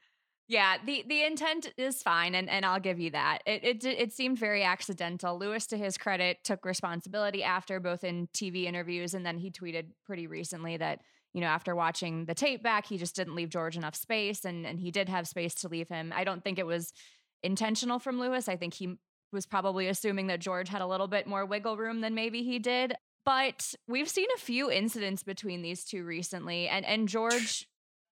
[0.48, 3.40] Yeah, the the intent is fine, and, and I'll give you that.
[3.46, 5.40] It, it it seemed very accidental.
[5.40, 9.88] Lewis, to his credit, took responsibility after both in TV interviews, and then he tweeted
[10.06, 11.00] pretty recently that
[11.34, 14.66] you know after watching the tape back, he just didn't leave George enough space, and
[14.66, 16.12] and he did have space to leave him.
[16.14, 16.92] I don't think it was
[17.42, 18.50] intentional from Lewis.
[18.50, 18.98] I think he
[19.32, 22.60] was probably assuming that George had a little bit more wiggle room than maybe he
[22.60, 22.94] did.
[23.26, 27.66] But we've seen a few incidents between these two recently, and and George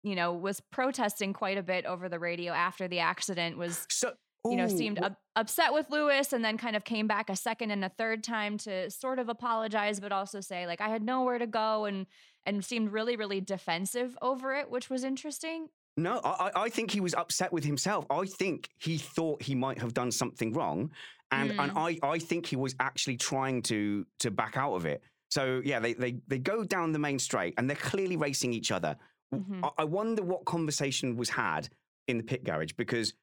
[0.08, 4.14] you know, was protesting quite a bit over the radio after the accident, was, So,
[4.46, 7.72] you know, seemed up, upset with Lewis and then kind of came back a second
[7.72, 11.38] and a third time to sort of apologize, but also say, like, I had nowhere
[11.38, 12.06] to go and,
[12.46, 15.68] and seemed really, really defensive over it, which was interesting.
[15.98, 18.06] No, I, I- I think he was upset with himself.
[18.10, 20.92] I think he thought he might have done something wrong,
[21.32, 22.00] and and mm.
[22.04, 25.02] I, I think he was actually trying to to back out of it.
[25.30, 28.72] So yeah, they they they go down the main straight, and they're clearly racing each
[28.72, 28.96] other.
[29.34, 29.74] Mhm.
[29.78, 31.70] I, wonder what conversation was had
[32.08, 33.14] in the pit garage because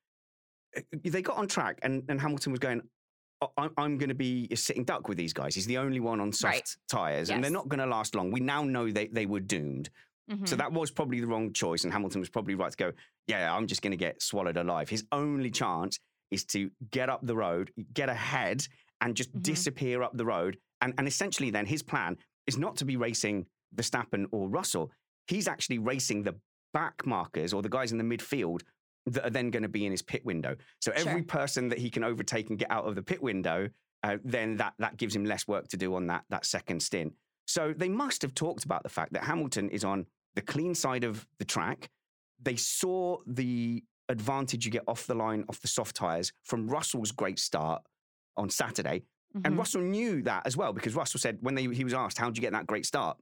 [0.76, 2.82] uh, they got on track, and and Hamilton was going.
[3.40, 5.54] "I- I'm, I'm going to be a sitting duck with these guys.
[5.54, 6.76] He's the only one on soft Right.
[6.88, 8.30] tires, and they're not going to last long.
[8.30, 9.88] We now know they, they were doomed.
[10.30, 10.58] So Mhm.
[10.58, 12.92] that was probably the wrong choice, and Hamilton was probably right to go.
[13.26, 14.88] Yeah, I'm just going to get swallowed alive.
[14.88, 15.98] His only chance
[16.30, 18.66] is to get up the road, get ahead,
[19.02, 19.42] and just Mhm.
[19.42, 20.58] disappear up the road.
[20.80, 24.90] And and essentially, then his plan is not to be racing Verstappen or Russell.
[25.26, 26.34] He's actually racing the
[26.72, 28.62] back markers or the guys in the midfield
[29.06, 30.56] that are then going to be in his pit window.
[30.80, 31.24] So every Sure.
[31.24, 33.68] person that he can overtake and get out of the pit window,
[34.02, 37.12] uh, then that that gives him less work to do on that that second stint.
[37.46, 41.04] So they must have talked about the fact that Hamilton is on the clean side
[41.04, 41.90] of the track.
[42.42, 47.12] They saw the advantage you get off the line, off the soft tyres from Russell's
[47.12, 47.82] great start
[48.36, 49.04] on Saturday.
[49.44, 49.58] And Mhm.
[49.58, 52.36] Russell knew that as well because Russell said when they, he was asked, "How would
[52.36, 53.18] you get that great start?"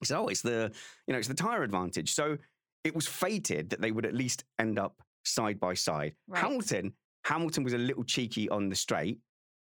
[0.00, 0.72] He said, "Oh, it's the
[1.06, 2.38] you know it's the tire advantage." So
[2.84, 6.14] it was fated that they would at least end up side by side.
[6.26, 6.40] Right.
[6.42, 6.94] Hamilton,
[7.26, 9.18] Hamilton was a little cheeky on the straight.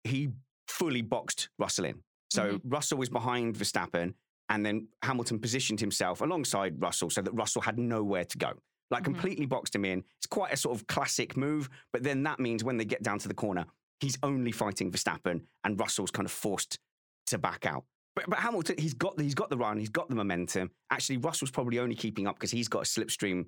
[0.04, 0.30] He
[0.68, 2.04] fully boxed Russell in.
[2.30, 4.14] So Russell was behind Verstappen,
[4.50, 8.52] and then Hamilton positioned himself alongside Russell so that Russell had nowhere to go.
[8.92, 9.06] Like Mhm.
[9.06, 10.04] completely boxed him in.
[10.18, 13.20] It's quite a sort of classic move, but then that means when they get down
[13.20, 13.66] to the corner,
[14.02, 16.80] he's only fighting Verstappen, and Russell's kind of forced
[17.28, 17.86] to back out.
[18.18, 20.72] But, but Hamilton, he's got he's got the run, he's got the momentum.
[20.90, 23.46] Actually, Russell's probably only keeping up because he's got a slipstream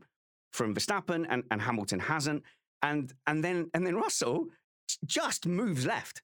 [0.54, 2.44] from Verstappen, and, and Hamilton hasn't.
[2.84, 4.46] And and then and then Russell
[5.08, 6.22] just moves left.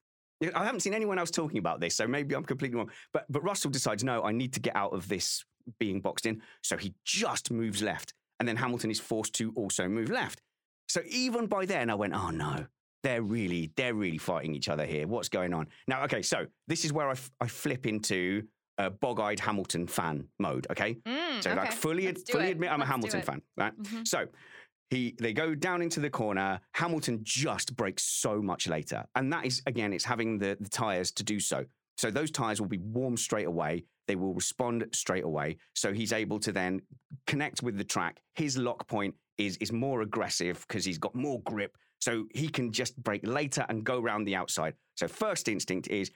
[0.54, 2.92] I haven't seen anyone else talking about this, so maybe I'm completely wrong.
[3.14, 5.44] But but Russell decides, no, I need to get out of this
[5.80, 6.44] being boxed in.
[6.62, 8.14] So he just moves left.
[8.40, 10.40] And then Hamilton is forced to also move left.
[10.88, 12.68] So even by then, I went, oh no,
[13.06, 15.06] they're really, they're really fighting each other here.
[15.08, 15.68] What's going on?
[15.88, 18.44] Now, okay, so this is where I, f- I flip into
[18.80, 20.96] a bog-eyed Hamilton fan mode, okay?
[21.08, 22.52] Mm, So like fully, Let's fully it.
[22.54, 23.74] admit I'm a Let's do Hamilton fan, right?
[23.82, 24.08] Mhm.
[24.08, 24.26] So
[24.90, 26.60] he they go down into the corner.
[26.74, 29.06] Hamilton just brakes so much later.
[29.16, 31.66] And that is again, it's having the, the tires to do so.
[31.98, 33.86] So those tires will be warm straight away.
[34.08, 35.58] They will respond straight away.
[35.76, 36.82] So he's able to then
[37.28, 38.20] connect with the track.
[38.34, 41.78] His lock point is is more aggressive because he's got more grip.
[42.02, 44.76] So he can just brake later and go around the outside.
[44.96, 46.12] So first instinct is,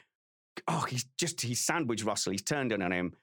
[0.68, 2.32] oh, he's just he's sandwiched Russell.
[2.32, 3.13] He's turned in on him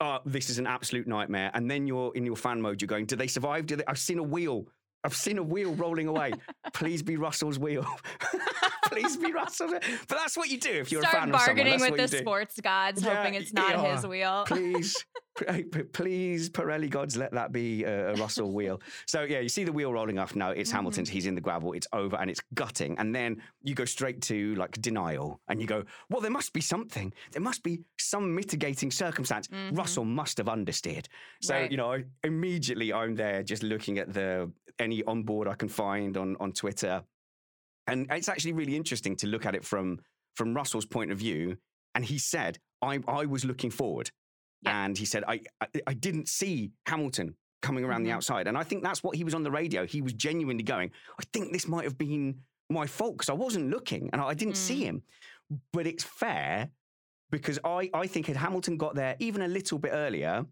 [0.00, 1.50] oh, this is an absolute nightmare.
[1.54, 3.66] And then you're in your fan mode, you're going, do they survive?
[3.66, 3.84] Do they?
[3.86, 4.66] I've seen a wheel.
[5.02, 6.32] I've seen a wheel rolling away.
[6.72, 7.86] Please be Russell's wheel.
[8.86, 9.72] Please be Russell's.
[9.72, 9.80] wheel.
[10.08, 11.64] But that's what you do if you're Start a fan of someone.
[11.64, 13.96] bargaining with the sports gods, Yeah, hoping it's not yeah.
[13.96, 14.44] his wheel.
[14.46, 15.04] Please,
[15.92, 18.80] please, Pirelli gods, let that be a, Russell wheel.
[19.06, 20.34] So yeah, you see the wheel rolling off.
[20.34, 20.74] No, it's Mhm.
[20.74, 21.08] Hamilton's.
[21.10, 21.72] He's in the gravel.
[21.72, 22.98] It's over, and it's gutting.
[22.98, 26.60] And then you go straight to like denial, and you go, "Well, there must be
[26.60, 27.12] something.
[27.32, 29.48] There must be some mitigating circumstance.
[29.48, 29.76] Mhm.
[29.76, 31.06] Russell must have understeered."
[31.42, 31.70] So Right.
[31.70, 36.16] you know, I, immediately I'm there, just looking at the any onboard I can find
[36.16, 37.04] on on Twitter,
[37.86, 40.00] and it's actually really interesting to look at it from
[40.34, 41.58] from Russell's point of view.
[41.94, 44.10] And he said, "I I was looking forward."
[44.64, 44.84] Yeah.
[44.84, 48.14] And he said, I, I, I didn't see Hamilton coming around the Mhm.
[48.14, 48.46] outside.
[48.46, 49.86] And I think that's what he was on the radio.
[49.86, 53.70] He was genuinely going, I think this might have been my fault because I wasn't
[53.70, 54.84] looking and I didn't see Mm.
[54.86, 55.02] him.
[55.72, 56.70] But it's fair
[57.30, 60.44] because I, I think had Hamilton got there even a little bit earlier,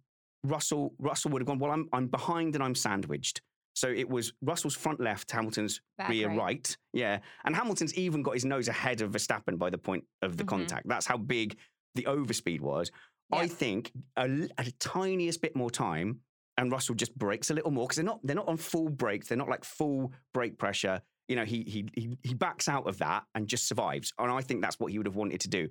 [0.44, 3.40] Russell Russell would have gone, Well, I'm, I'm behind and I'm sandwiched.
[3.74, 6.36] So it was Russell's front left, Hamilton's Back rear right.
[6.36, 6.76] right.
[6.92, 7.20] Yeah.
[7.44, 10.48] And Hamilton's even got his nose ahead of Verstappen by the point of the Mhm.
[10.48, 10.88] contact.
[10.88, 11.56] That's how big
[11.94, 12.90] the overspeed was.
[13.32, 13.50] I Yep.
[13.50, 16.20] think a tiniest bit more time,
[16.58, 19.28] and Russell just brakes a little more because they're not they're not on full brakes.
[19.28, 21.00] They're not like full brake pressure.
[21.28, 24.12] You know, he he he he backs out of that and just survives.
[24.18, 25.68] And I think that's what he would have wanted to do.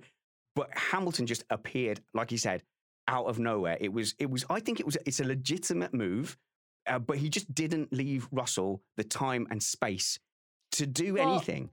[0.56, 2.62] But Hamilton just appeared, like he said,
[3.08, 3.78] out of nowhere.
[3.80, 4.44] It was it was.
[4.50, 4.96] I think it was.
[5.06, 6.36] It's a legitimate move.
[6.88, 10.18] uh, but he just didn't leave Russell the time and space
[10.72, 11.70] to do Well, anything.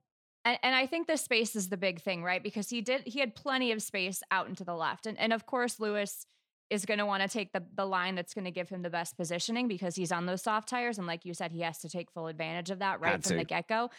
[0.50, 2.42] And, and I think the space is the big thing, right?
[2.42, 5.32] Because he did he had plenty of space out and to the left, and and
[5.32, 6.26] of course Lewis
[6.72, 8.90] is going to want to take the the line that's going to give him the
[8.90, 11.90] best positioning because he's on those soft tires, and like you said, he has to
[11.90, 13.92] take full advantage of that right from the get go.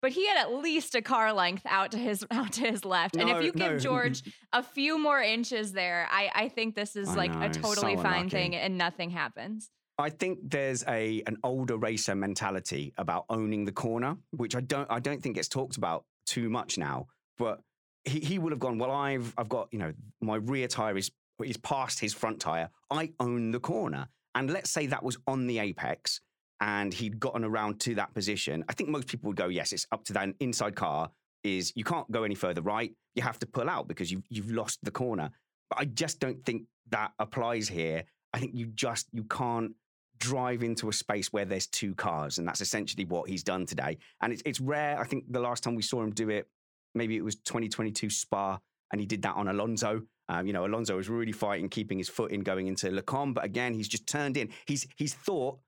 [0.00, 3.16] But he had at least a car length out to his out to his left,
[3.16, 3.78] and if you give no.
[3.78, 4.22] George
[4.54, 7.60] a few more inches there, I I think this is I like know, a so
[7.60, 8.30] totally fine unlucky.
[8.30, 9.70] thing, and nothing happens.
[9.98, 14.86] I think there's a an older racer mentality about owning the corner, which I don't
[14.90, 17.08] I don't think gets talked about too much now.
[17.36, 17.60] But
[18.04, 21.10] he, he would have gone, well, I've I've got, you know, my rear tire is
[21.44, 22.70] is past his front tire.
[22.90, 24.08] I own the corner.
[24.34, 26.20] And let's say that was on the apex
[26.60, 28.64] and he'd gotten around to that position.
[28.68, 31.10] I think most people would go, yes, it's up to that inside car
[31.42, 32.92] is you can't go any further right.
[33.14, 35.30] You have to pull out because you you've lost the corner.
[35.70, 38.04] But I just don't think that applies here.
[38.32, 39.72] I think you just you can't
[40.18, 43.98] drive into a space where there's two cars, and that's essentially what he's done today.
[44.22, 44.98] And it's it's rare.
[44.98, 46.48] I think the last time we saw him do it,
[46.94, 48.58] maybe it was 2022 Spa,
[48.92, 50.02] and he did that on Alonso.
[50.28, 53.34] Um, you know, Alonso was really fighting, keeping his foot in going into Les Combes,
[53.34, 54.50] but again, he's just turned in.
[54.66, 55.58] He's he's thought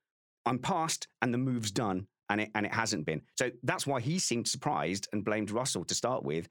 [0.46, 3.22] I'm past, and the move's done, and it and it hasn't been.
[3.36, 6.48] So that's why he seemed surprised and blamed Russell to start with.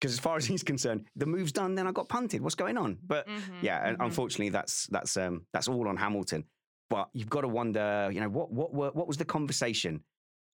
[0.00, 1.76] Because as far as he's concerned, the move's done.
[1.76, 2.40] Then I got punted.
[2.40, 2.98] What's going on?
[3.06, 4.06] But Mhm, yeah, and mhm.
[4.06, 6.44] unfortunately, that's that's um, that's all on Hamilton.
[6.90, 10.02] But you've got to wonder, you know, what what were, what was the conversation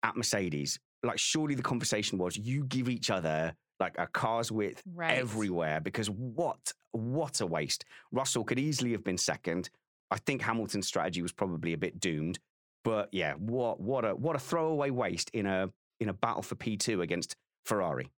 [0.02, 0.78] at Mercedes?
[1.02, 5.18] Like, surely the conversation was you give each other like a car's width Right.
[5.18, 7.84] everywhere because what what a waste.
[8.12, 9.70] Russell could easily have been second.
[10.10, 12.38] I think Hamilton's strategy was probably a bit doomed.
[12.84, 16.54] But yeah, what what a what a throwaway waste in a in a battle for
[16.54, 17.34] P two against
[17.64, 18.10] Ferrari.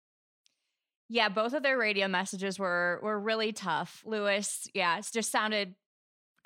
[1.09, 4.03] Yeah, both of their radio messages were were really tough.
[4.05, 5.75] Lewis, yeah, it's just sounded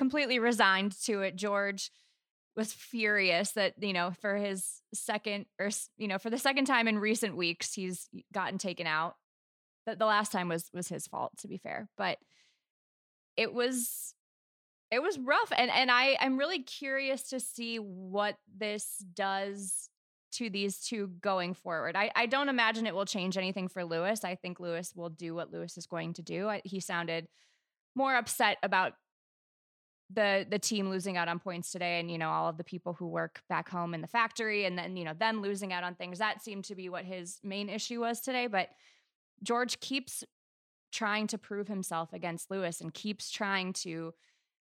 [0.00, 1.36] completely resigned to it.
[1.36, 1.90] George
[2.56, 6.88] was furious that, you know, for his second or you know, for the second time
[6.88, 9.16] in recent weeks he's gotten taken out.
[9.84, 12.16] The, the last time was was his fault to be fair, but
[13.36, 14.14] it was
[14.90, 19.90] it was rough and and I I'm really curious to see what this does
[20.32, 21.94] to these two going forward.
[21.94, 24.24] I, I don't imagine it will change anything for Lewis.
[24.24, 26.48] I think Lewis will do what Lewis is going to do.
[26.48, 27.28] I, he sounded
[27.94, 28.94] more upset about
[30.12, 32.94] the the team losing out on points today and you know all of the people
[32.94, 35.94] who work back home in the factory and then you know them losing out on
[35.94, 38.70] things that seemed to be what his main issue was today but
[39.42, 40.24] George keeps
[40.92, 44.12] trying to prove himself against Lewis and keeps trying to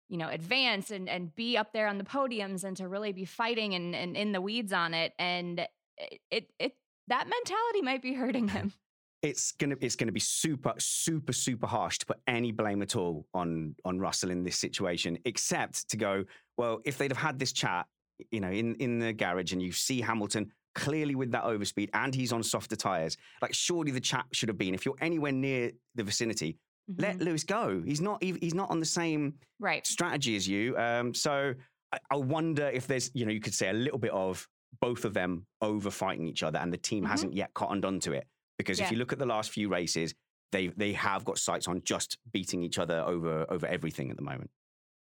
[0.10, 3.26] you know advance and and be up there on the podiums and to really be
[3.26, 5.14] fighting and and in the weeds on it.
[5.18, 5.60] And
[5.98, 6.76] it it, it
[7.08, 8.74] that mentality might be hurting him
[9.22, 13.26] it's gonna it's gonna be super super super harsh to put any blame at all
[13.34, 16.24] on on Russell in this situation, except to go
[16.58, 17.86] well if they'd have had this chat,
[18.32, 22.14] you know, in in the garage and you see Hamilton clearly with that overspeed and
[22.16, 25.72] he's on softer tires, like surely the chat should have been if you're anywhere near
[25.96, 26.58] the vicinity,
[26.98, 27.24] let Mhm.
[27.26, 27.82] Lewis go.
[27.86, 30.78] He's not he's not on the same right strategy as you.
[30.78, 31.54] Um, so
[31.92, 34.48] I, I wonder if there's, you know, you could say a little bit of
[34.80, 37.08] both of them over fighting each other, and the team Mhm.
[37.10, 38.28] hasn't yet cottoned onto it.
[38.60, 38.86] Because Yeah.
[38.86, 40.14] if you look at the last few races,
[40.52, 44.24] they they have got sights on just beating each other over over everything at the
[44.24, 44.52] moment.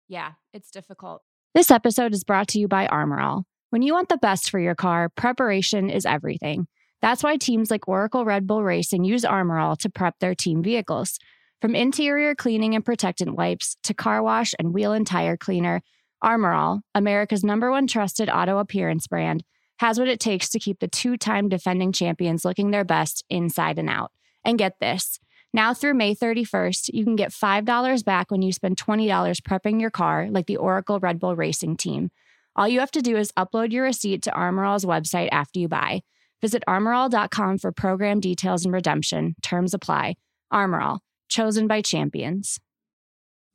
[0.07, 1.23] Yeah, it's difficult.
[1.55, 3.45] This episode is brought to you by Armor All.
[3.71, 6.67] When you want the best for your car, preparation is everything.
[7.01, 10.61] That's why teams like Oracle Red Bull Racing use Armor All to prep their team
[10.61, 11.17] vehicles.
[11.61, 15.81] From interior cleaning and protectant wipes to car wash and wheel and tire cleaner,
[16.21, 19.43] Armor All, America's number one trusted auto appearance brand,
[19.77, 23.79] has what it takes to keep the two time defending champions looking their best inside
[23.79, 24.11] and out.
[24.43, 25.19] And get this
[25.53, 29.07] now through May 31st, you can get $5 back when you spend $20
[29.41, 32.11] prepping your car, like the Oracle Red Bull Racing team.
[32.55, 35.67] All you have to do is upload your receipt to Armor All's website after you
[35.67, 36.01] buy.
[36.41, 39.35] Visit armorall.com for program details and redemption.
[39.41, 40.15] Terms apply.
[40.51, 42.59] Armor All, chosen by champions.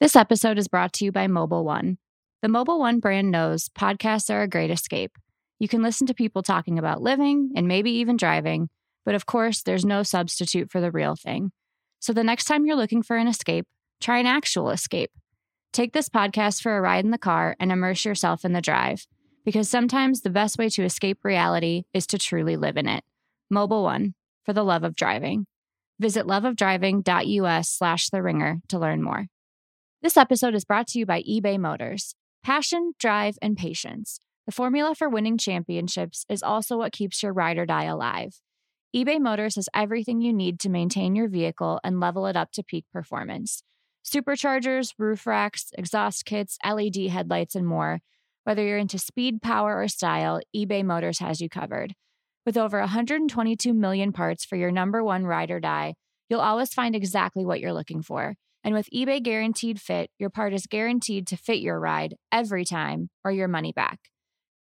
[0.01, 1.99] This episode is brought to you by Mobil 1.
[2.43, 5.17] The Mobil 1 brand knows podcasts are a great escape.
[5.63, 8.69] You can listen to people talking about living and maybe even driving,
[9.05, 11.53] but of course, there's no substitute for the real thing.
[12.01, 13.69] So the next time you're looking for an escape,
[14.01, 15.13] try an actual escape.
[15.73, 19.07] Take this podcast for a ride in the car and immerse yourself in the drive,
[19.45, 23.05] because sometimes the best way to escape reality is to truly live in it.
[23.49, 24.15] Mobil 1,
[24.45, 25.47] for the love of driving.
[26.01, 29.27] Visit loveofdriving.us slash the ringer to learn more.
[30.03, 32.17] This episode is brought to you by eBay Motors.
[32.43, 34.19] Passion, drive, and patience.
[34.47, 38.41] The formula for winning championships is also what keeps your ride or die alive.
[38.95, 42.65] eBay Motors has everything you need to maintain your vehicle and level it up to
[42.65, 43.63] peak performance.
[44.05, 48.01] Superchargers, roof racks, exhaust kits, LED headlights, and more.
[48.43, 51.95] Whether you're into speed, power, or style, eBay Motors has you covered.
[52.45, 55.95] With over 122 million parts for your number one ride or die,
[56.29, 58.35] you'll always find exactly what you're looking for.
[58.65, 63.11] And with eBay Guaranteed Fit, your part is guaranteed to fit your ride every time
[63.25, 64.12] or your money back.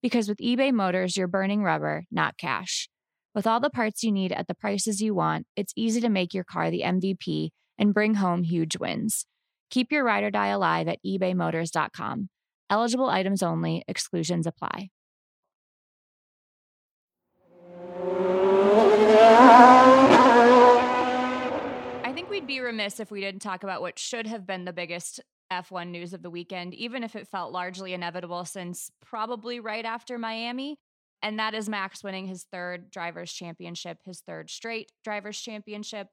[0.03, 2.89] Because with eBay Motors, you're burning rubber, not cash.
[3.37, 6.35] With all the parts you need at the prices you want, it's easy to make
[6.35, 9.27] your car the MVP and bring home huge wins.
[9.71, 12.29] Keep your ride or die alive at ebaymotors.com.
[12.69, 14.91] Eligible items only, exclusions apply.
[22.05, 24.73] I think we'd be remiss if we didn't talk about what should have been the
[24.73, 25.21] biggest
[25.53, 30.19] F1 news of the weekend, even if it felt largely inevitable since probably right after
[30.19, 30.79] Miami.
[31.23, 36.09] And that is Max winning his third drivers' championship, his third straight drivers' championship.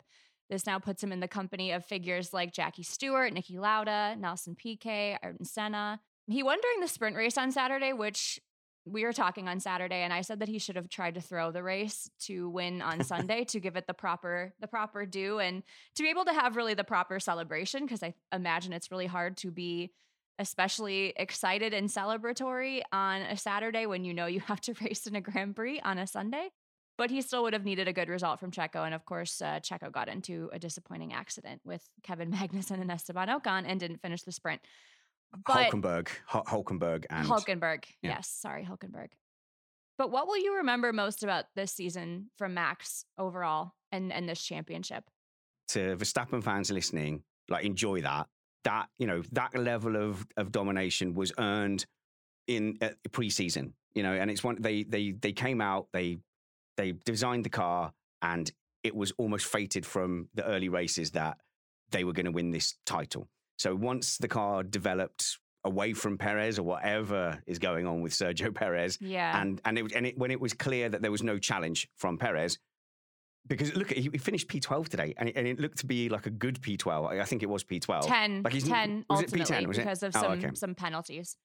[0.49, 4.55] This now puts him in the company of figures like Jackie Stewart, Niki Lauda, Nelson
[4.55, 5.99] Piquet, Ayrton Senna.
[6.27, 8.39] He won during the sprint race on Saturday, which
[8.85, 11.51] we were talking on Saturday, and I said that he should have tried to throw
[11.51, 15.63] the race to win on Sunday to give it the proper the proper due and
[15.95, 19.37] to be able to have really the proper celebration because I imagine it's really hard
[19.37, 19.91] to be
[20.39, 25.15] especially excited and celebratory on a Saturday when you know you have to race in
[25.15, 26.49] a Grand Prix on a Sunday.
[26.97, 28.85] But he still would have needed a good result from Checo.
[28.85, 33.29] And of course, uh, Checo got into a disappointing accident with Kevin Magnussen and Esteban
[33.29, 34.61] Ocon and didn't finish the sprint.
[35.45, 37.83] But Hulkenberg, Hu- Hulkenberg, and Hulkenberg.
[38.01, 38.11] Yeah.
[38.11, 39.09] Yes, sorry, Hulkenberg.
[39.97, 44.41] But what will you remember most about this season from Max overall and, and this
[44.43, 45.03] championship?
[45.69, 48.27] to Verstappen fans listening, like enjoy that.
[48.65, 51.85] That you know that level of of domination was earned
[52.47, 53.71] in uh, preseason.
[53.93, 56.17] You know, and it's one they they they came out they
[56.75, 58.51] they designed the car and
[58.83, 61.37] it was almost fated from the early races that
[61.91, 63.29] they were going to win this title.
[63.59, 68.55] So once the car developed away from Perez or whatever is going on with Sergio
[68.61, 69.39] Perez, Yeah.
[69.41, 72.17] and and it and it, when it was clear that there was no challenge from
[72.17, 72.57] Perez,
[73.47, 76.25] because look, he he finished P12 today, and it, and it looked to be like
[76.25, 77.11] a good P12.
[77.11, 78.07] I- I think it was P12.
[78.07, 79.81] 10, Like he's- 10 was it P10, was it?
[79.81, 80.49] because of Oh, some, okay.
[80.53, 81.35] some penalties.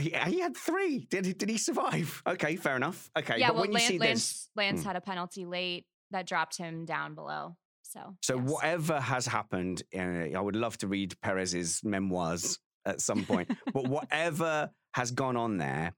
[0.00, 1.06] He, he had three.
[1.08, 2.20] Did he, did he survive?
[2.26, 3.10] Okay, fair enough.
[3.16, 4.86] Okay, yeah, but well, when you Lance, see this, Lance, Lance Hmm.
[4.88, 7.56] had a penalty late that dropped him down below.
[7.94, 8.50] So, so yes.
[8.50, 13.50] whatever has happened, uh, I would love to read Perez's memoirs at some point.
[13.72, 15.94] but whatever has gone on there,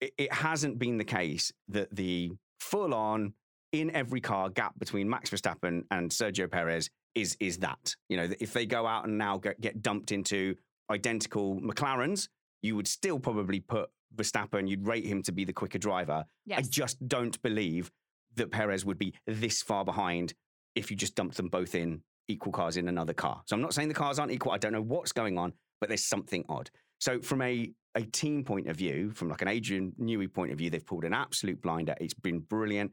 [0.00, 3.34] it, it hasn't been the case that the full-on
[3.72, 7.94] in every car gap between Max Verstappen and Sergio Perez is is that.
[8.08, 10.56] You know, if they go out and now get, get dumped into
[10.90, 12.28] identical McLarens,
[12.62, 14.68] you would still probably put Verstappen.
[14.68, 16.24] You'd rate him to be the quicker driver.
[16.52, 17.92] I just don't believe
[18.34, 20.34] that Perez would be this far behind
[20.80, 23.42] if you just dumped them both in equal cars in another car.
[23.46, 24.52] So I'm not saying the cars aren't equal.
[24.52, 26.70] I don't know what's going on, but there's something odd.
[26.98, 30.58] So from a a team point of view, from like an Adrian Newey point of
[30.58, 31.94] view, they've pulled an absolute blinder.
[32.00, 32.92] It's been brilliant.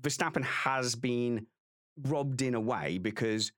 [0.00, 1.46] Verstappen has been
[2.04, 3.52] robbed in a way because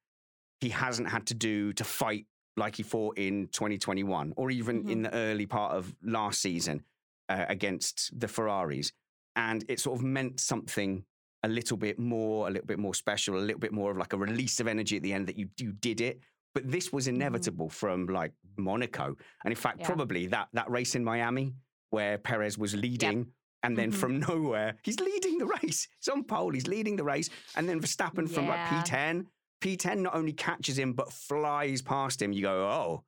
[0.61, 2.27] he hasn't had to do to fight
[2.57, 6.83] like he fought in 2021 or even in the early part of last season
[7.29, 8.93] uh, against the Ferraris.
[9.37, 11.05] And it sort of meant something
[11.43, 14.13] a little bit more, a little bit more special, a little bit more of like
[14.13, 16.21] a release of energy at the end that you, you did it.
[16.55, 19.17] But this was inevitable from like Monaco.
[19.45, 19.87] And in fact, Yeah.
[19.87, 21.55] probably that, that race in Miami
[21.91, 23.27] where Perez was leading.
[23.63, 23.95] And then Mhm.
[23.95, 25.87] from nowhere, he's leading the race.
[25.99, 27.31] He's on pole, he's leading the race.
[27.57, 29.27] And then Verstappen from like P10,
[29.63, 32.33] P10 not only catches him, but flies past him.
[32.33, 33.05] You go, oh,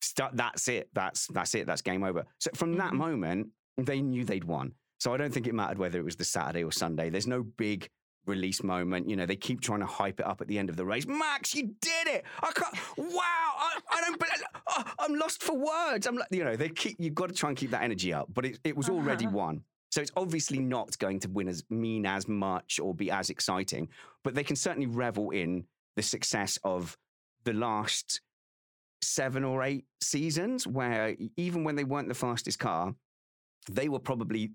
[0.00, 0.88] st- that's it.
[0.92, 1.66] That's that's it.
[1.66, 2.24] That's game over.
[2.38, 2.96] So from that Mhm.
[2.96, 3.46] moment,
[3.78, 4.74] they knew they'd won.
[5.02, 7.10] So I don't think it mattered whether it was the Saturday or Sunday.
[7.10, 7.88] There's no big
[8.24, 9.10] release moment.
[9.10, 11.08] You know, they keep trying to hype it up at the end of the race.
[11.08, 12.24] Max, you did it!
[12.40, 12.72] I can't.
[12.96, 13.16] Wow!
[13.20, 14.16] I, I don't.
[14.16, 14.32] believe-
[14.68, 16.06] oh, I'm lost for words.
[16.06, 16.94] I'm like, you know, they keep.
[17.00, 18.28] You've got to try and keep that energy up.
[18.32, 19.36] But it, it was already Uh-huh.
[19.36, 19.64] won.
[19.90, 23.88] So it's obviously not going to win as mean as much or be as exciting.
[24.22, 25.64] But they can certainly revel in
[25.96, 26.96] the success of
[27.42, 28.20] the last
[29.02, 32.94] seven or eight seasons, where even when they weren't the fastest car,
[33.68, 34.52] they were probably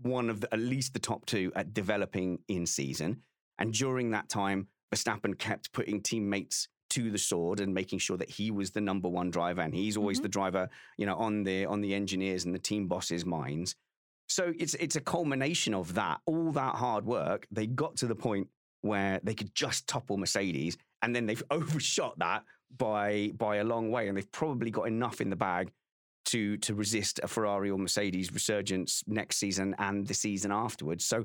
[0.00, 3.22] one of the, at least the top two at developing in season.
[3.58, 8.30] And during that time, Verstappen kept putting teammates to the sword and making sure that
[8.30, 10.22] he was the number one driver, and he's always Mhm.
[10.22, 13.74] the driver, you know, on the on the engineers and the team bosses' minds.
[14.28, 17.46] So it's it's a culmination of that, all that hard work.
[17.50, 18.48] They got to the point
[18.82, 22.44] where they could just topple Mercedes, and then they've overshot that
[22.76, 25.72] by by a long way, and they've probably got enough in the bag
[26.36, 31.04] to to resist a Ferrari or Mercedes resurgence next season and the season afterwards.
[31.06, 31.24] So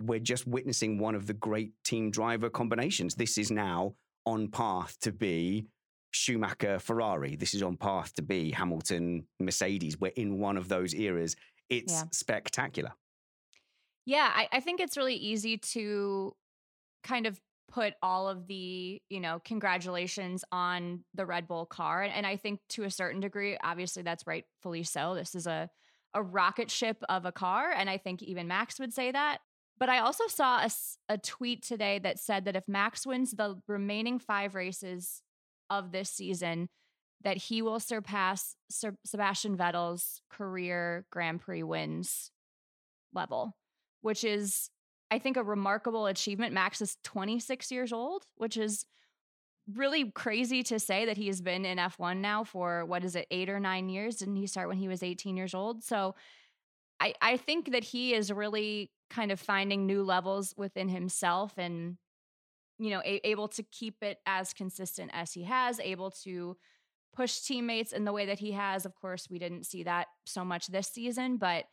[0.00, 3.14] we're just witnessing one of the great team driver combinations.
[3.14, 3.94] This is now
[4.26, 5.66] on path to be
[6.10, 7.36] Schumacher, Ferrari.
[7.36, 9.98] This is on path to be Hamilton, Mercedes.
[10.00, 11.36] We're in one of those eras.
[11.68, 12.04] It's Yeah.
[12.12, 12.92] spectacular.
[14.06, 16.34] Yeah, I, I think it's really easy to
[17.04, 17.40] kind of
[17.70, 22.02] put all of the, you know, congratulations on the Red Bull car.
[22.02, 25.14] And I think to a certain degree, obviously that's rightfully so.
[25.14, 25.70] This is a
[26.14, 27.70] a rocket ship of a car.
[27.70, 29.38] And I think even Max would say that.
[29.78, 30.66] But I also saw
[31.08, 35.22] a tweet today that said that if Max wins the remaining five races
[35.70, 36.68] of this season,
[37.22, 42.30] that he will surpass Sir Sebastian Vettel's career Grand Prix wins
[43.14, 43.56] level,
[44.00, 44.70] which is,
[45.10, 46.52] I think, a remarkable achievement.
[46.52, 48.84] Max is 26 years old, which is
[49.74, 53.26] really crazy to say that he has been in F1 now for what is it,
[53.30, 54.16] eight or nine years?
[54.16, 55.84] Didn't he start when he was 18 years old?
[55.84, 56.14] So
[57.00, 61.96] I, I think that he is really kind of finding new levels within himself and
[62.78, 66.56] you know a- able to keep it as consistent as he has able to
[67.14, 70.44] push teammates in the way that he has of course we didn't see that so
[70.44, 71.64] much this season but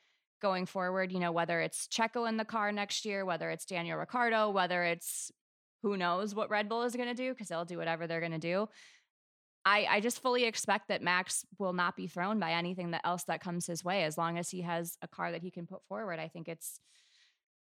[0.45, 3.97] going forward you know whether it's checo in the car next year whether it's daniel
[3.97, 5.31] ricciardo whether it's
[5.81, 8.31] who knows what red bull is going to do because they'll do whatever they're going
[8.31, 8.67] to do
[9.67, 13.23] I, I just fully expect that Max will not be thrown by anything that else
[13.23, 15.83] that comes his way as long as he has a car that he can put
[15.87, 16.19] forward.
[16.19, 16.79] I think it's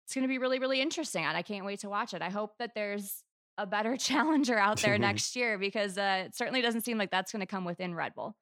[0.05, 2.21] it's going to be really really interesting and I can't wait to watch it.
[2.21, 3.21] I hope that there's
[3.57, 7.33] a better challenger out there next year because uh, it certainly doesn't seem like that's
[7.33, 8.37] going to come within Red Bull.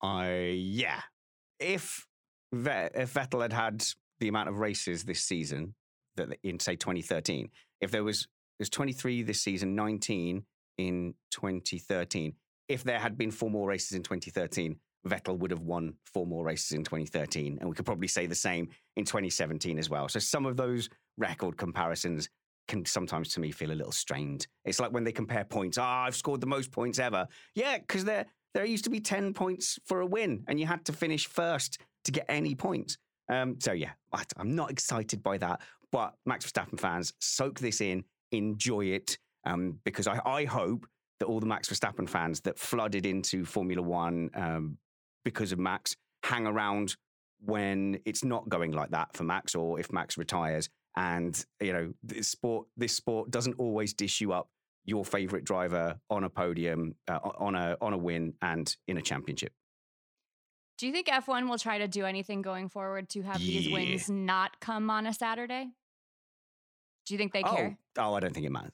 [0.00, 1.00] I yeah.
[1.58, 2.06] If
[2.52, 3.84] if Vettel had had
[4.18, 5.74] the amount of races this season
[6.16, 7.48] that in say 2013,
[7.80, 8.28] if there was
[8.58, 10.44] there's 23 this season, 19
[10.76, 12.34] in 2013.
[12.68, 14.76] If there had been four more races in 2013,
[15.08, 18.34] Vettel would have won four more races in 2013, and we could probably say the
[18.34, 20.08] same in 2017 as well.
[20.08, 22.28] So some of those record comparisons
[22.68, 24.46] can sometimes to me feel a little strained.
[24.64, 25.78] It's like when they compare points.
[25.78, 27.26] Ah, I've scored the most points ever.
[27.54, 30.84] Yeah, because there there used to be 10 points for a win, and you had
[30.86, 32.96] to finish first to get any points.
[33.28, 35.60] Um, so yeah, I- I'm not excited by that.
[35.92, 40.86] But Max Verstappen fans, soak this in, enjoy it, um, because I, I hope
[41.18, 44.78] that all the Max Verstappen fans that flooded into Formula One um,
[45.24, 46.96] because of Max hang around
[47.44, 50.68] when it's not going like that for Max, or if Max retires.
[50.96, 54.48] And you know, this sport, this sport doesn't always dish you up
[54.84, 59.02] your favorite driver on a podium, uh, on a on a win, and in a
[59.02, 59.52] championship.
[60.78, 63.74] Do you think F1 will try to do anything going forward to have these Yeah.
[63.74, 65.68] wins not come on a Saturday?
[67.06, 67.76] Do you think they care?
[67.98, 68.72] Oh, oh, I don't think it matters.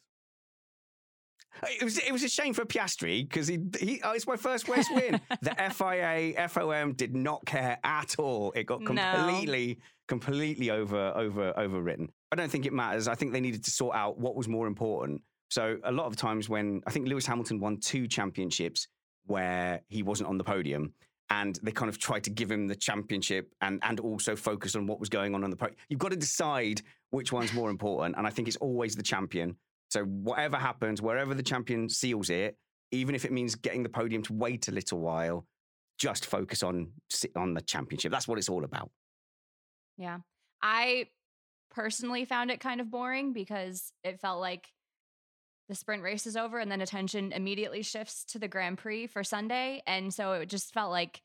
[1.62, 4.68] It was it was a shame for Piastri because he he oh, it's my first
[4.68, 5.20] race win.
[5.40, 8.52] the FIA FOM did not care at all.
[8.54, 8.92] It got No.
[9.14, 12.08] completely completely over over overwritten.
[12.30, 13.08] I don't think it matters.
[13.08, 15.22] I think they needed to sort out what was more important.
[15.48, 18.88] So a lot of times when I think Lewis Hamilton won two championships
[19.26, 20.92] where he wasn't on the podium.
[21.28, 24.86] And they kind of tried to give him the championship and, and also focus on
[24.86, 25.76] what was going on on the podium.
[25.88, 28.16] You've got to decide which one's more important.
[28.16, 29.56] And I think it's always the champion.
[29.90, 32.56] So whatever happens, wherever the champion seals it,
[32.92, 35.46] even if it means getting the podium to wait a little while,
[35.98, 36.92] just focus on
[37.34, 38.12] on the championship.
[38.12, 38.90] That's what it's all about.
[39.96, 40.18] Yeah.
[40.62, 41.08] I
[41.70, 44.68] personally found it kind of boring because it felt like
[45.68, 49.24] the sprint race is over and then attention immediately shifts to the Grand Prix for
[49.24, 49.82] Sunday.
[49.86, 51.22] And so it just felt like,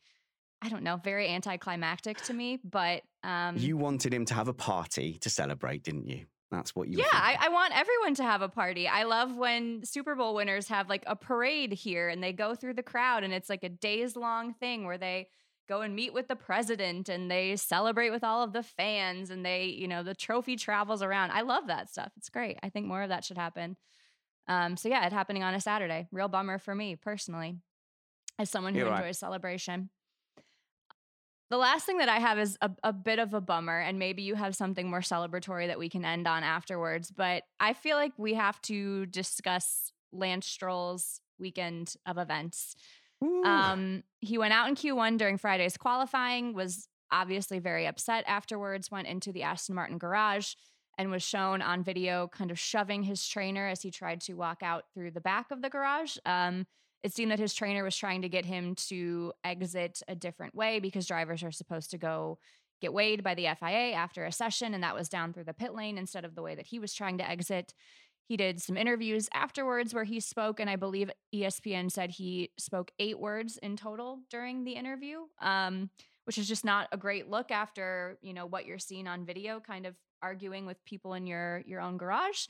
[0.62, 2.60] I don't know, very anticlimactic to me.
[2.64, 6.26] But um, you wanted him to have a party to celebrate, didn't you?
[6.50, 6.98] That's what you.
[6.98, 7.38] yeah, I.
[7.40, 8.86] I want everyone to have a party.
[8.86, 12.74] I love when Super Bowl winners have like a parade here and they go through
[12.74, 15.30] the crowd and it's like a days long thing where they
[15.70, 19.46] go and meet with the president and they celebrate with all of the fans and
[19.46, 21.32] they, you know, the trophy travels around.
[21.32, 22.12] I love that stuff.
[22.18, 22.58] It's great.
[22.62, 23.78] I think more of that should happen.
[24.48, 26.08] Um, so yeah, it happening on a Saturday.
[26.12, 27.58] Real bummer for me personally,
[28.40, 29.00] as someone who You're right.
[29.02, 29.90] enjoys celebration.
[31.50, 34.22] The last thing that I have is a, a bit of a bummer, and maybe
[34.22, 37.12] you have something more celebratory that we can end on afterwards.
[37.12, 42.76] But I feel like we have to discuss Lance Stroll's weekend of events.
[43.46, 49.08] Um, he went out in Q1 during Friday's qualifying, was obviously very upset afterwards, went
[49.08, 50.54] into the Aston Martin garage
[51.02, 54.62] and was shown on video kind of shoving his trainer as he tried to walk
[54.62, 56.18] out through the back of the garage.
[56.26, 56.68] Um,
[57.04, 60.80] it seemed that his trainer was trying to get him to exit a different way
[60.80, 62.38] because drivers are supposed to go
[62.82, 65.74] get weighed by the FIA after a session, and that was down through the pit
[65.74, 67.74] lane instead of the way that he was trying to exit.
[68.28, 72.92] He did some interviews afterwards where he spoke, and I believe ESPN said he spoke
[73.00, 75.90] eight words in total during the interview, um,
[76.26, 79.60] which is just not a great look after you know what you're seeing on video,
[79.60, 82.48] kind of arguing with people in your your own garage.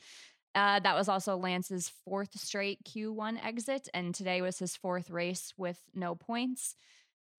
[0.53, 5.53] Uh, that was also Lance's fourth straight Q1 exit, and today was his fourth race
[5.57, 6.75] with no points.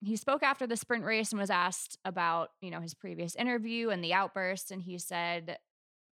[0.01, 3.89] He spoke after the sprint race and was asked about, you know, his previous interview
[3.89, 5.57] and the outburst, and he said,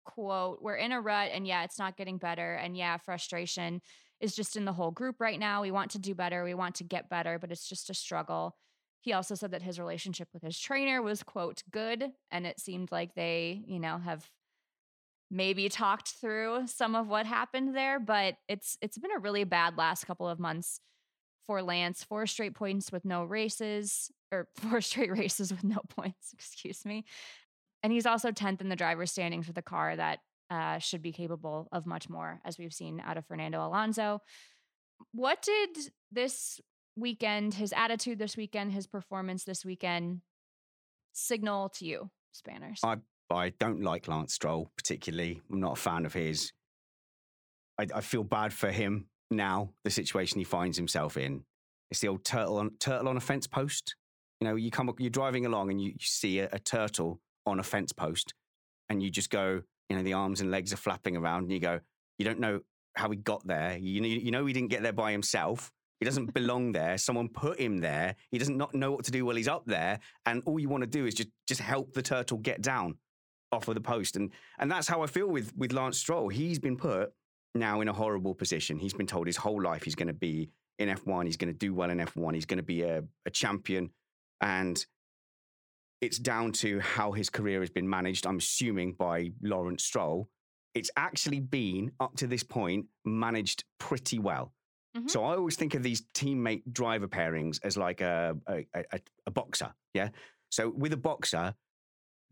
[0.03, 3.81] "quote We're in a rut, and yeah, it's not getting better, and yeah, frustration
[4.19, 5.61] is just in the whole group right now.
[5.61, 8.55] We want to do better, we want to get better, but it's just a struggle."
[9.01, 12.11] He also said that his relationship with his trainer was, quote, good.
[12.31, 14.29] And it seemed like they, you know, have
[15.31, 19.77] maybe talked through some of what happened there, but it's it's been a really bad
[19.77, 20.81] last couple of months
[21.45, 22.03] for Lance.
[22.03, 27.05] Four straight points with no races, or four straight races with no points, excuse me.
[27.83, 30.19] And he's also 10th in the driver's standings with a car that
[30.49, 34.21] uh, should be capable of much more, as we've seen out of Fernando Alonso.
[35.13, 35.69] What did
[36.11, 36.59] this
[36.99, 40.21] weekend, his attitude this weekend, his performance this weekend
[41.13, 42.79] signal to you, Spanners?
[42.83, 42.97] I
[43.31, 45.41] I don't like Lance Stroll particularly.
[45.51, 46.51] I'm not a fan of his.
[47.77, 49.71] I, I feel bad for him now.
[49.83, 51.43] The situation he finds himself in.
[51.91, 53.95] It's the old turtle on turtle on a fence post.
[54.41, 57.59] You know, you come you're driving along and you, you see a, a turtle on
[57.59, 58.33] a fence post,
[58.89, 61.59] and you just go, you know, the arms and legs are flapping around, and you
[61.59, 61.79] go,
[62.17, 62.61] you don't know
[62.95, 63.77] how he got there.
[63.77, 65.71] You know, you know he didn't get there by himself.
[65.99, 66.97] He doesn't belong there.
[66.97, 68.15] Someone put him there.
[68.31, 69.99] He doesn't not know what to do while he's up there.
[70.25, 72.97] And all you want to do is just just help the turtle get down
[73.51, 74.15] off of the post.
[74.15, 76.29] And and that's how I feel with with Lance Stroll.
[76.29, 77.11] He's been put
[77.55, 78.77] now in a horrible position.
[78.77, 81.25] He's been told his whole life he's going to be in F1.
[81.25, 82.33] He's going to do well in F1.
[82.33, 83.89] He's going to be a, a champion.
[84.41, 84.83] And
[86.01, 90.29] it's down to how his career has been managed, I'm assuming, by Lawrence Stroll.
[90.73, 94.53] It's actually been, up to this point, managed pretty well.
[94.97, 95.07] Mm-hmm.
[95.07, 99.31] So I always think of these teammate driver pairings as like a, a, a, a
[99.31, 99.73] boxer.
[99.93, 100.09] Yeah.
[100.49, 101.53] So with a boxer,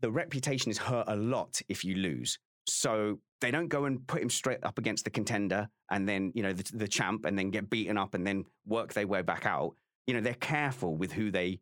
[0.00, 2.38] the reputation is hurt a lot if you lose.
[2.66, 6.42] So they don't go and put him straight up against the contender and then, you
[6.42, 9.46] know, the, the champ and then get beaten up and then work their way back
[9.46, 9.74] out.
[10.06, 11.60] You know, they're careful with who they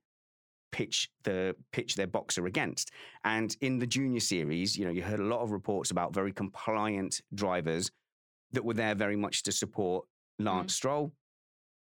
[0.72, 2.90] pitch the pitch their boxer against.
[3.24, 6.32] And in the junior series, you know, you heard a lot of reports about very
[6.32, 7.90] compliant drivers
[8.53, 10.07] that were there very much to support
[10.39, 10.76] Lance mm.
[10.76, 11.12] Stroll.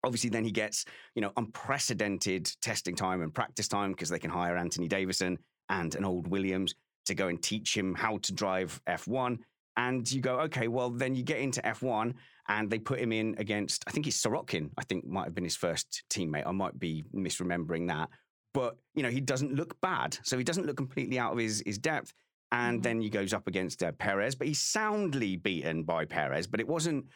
[0.04, 0.84] Obviously, then he gets,
[1.14, 5.38] you know, unprecedented testing time and practice time because they can hire Anthony Davidson
[5.68, 6.74] and an old Williams
[7.06, 9.38] to go and teach him how to drive F1.
[9.76, 12.14] And you go, okay, well, then you get into F1
[12.48, 15.44] and they put him in against, I think it's Sirotkin, I think might have been
[15.44, 16.46] his first teammate.
[16.46, 18.08] I might be misremembering that.
[18.54, 20.16] But, you know, he doesn't look bad.
[20.22, 22.12] So he doesn't look completely out of his, his depth.
[22.52, 22.82] And mm-hmm.
[22.82, 26.46] then he goes up against uh, Perez, but he's soundly beaten by Perez.
[26.46, 27.06] But it wasn't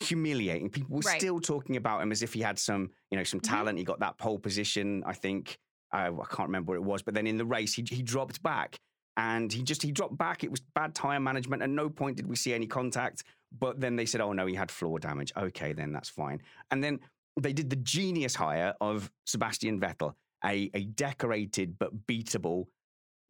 [0.00, 0.70] humiliating.
[0.70, 1.20] People were right.
[1.20, 3.54] still talking about him as if he had some, you know, some mm-hmm.
[3.54, 3.78] talent.
[3.78, 5.58] He got that pole position, I think.
[5.92, 8.42] Uh, I can't remember what it was, but then in the race, he, he dropped
[8.42, 8.78] back
[9.18, 10.44] and he just he dropped back.
[10.44, 11.62] It was bad tire management.
[11.62, 13.24] At no point did we see any contact.
[13.58, 16.40] But then they said, "Oh no, he had floor damage." Okay, then that's fine.
[16.70, 17.00] And then
[17.40, 22.66] they did the genius hire of Sebastian Vettel, a, a decorated but beatable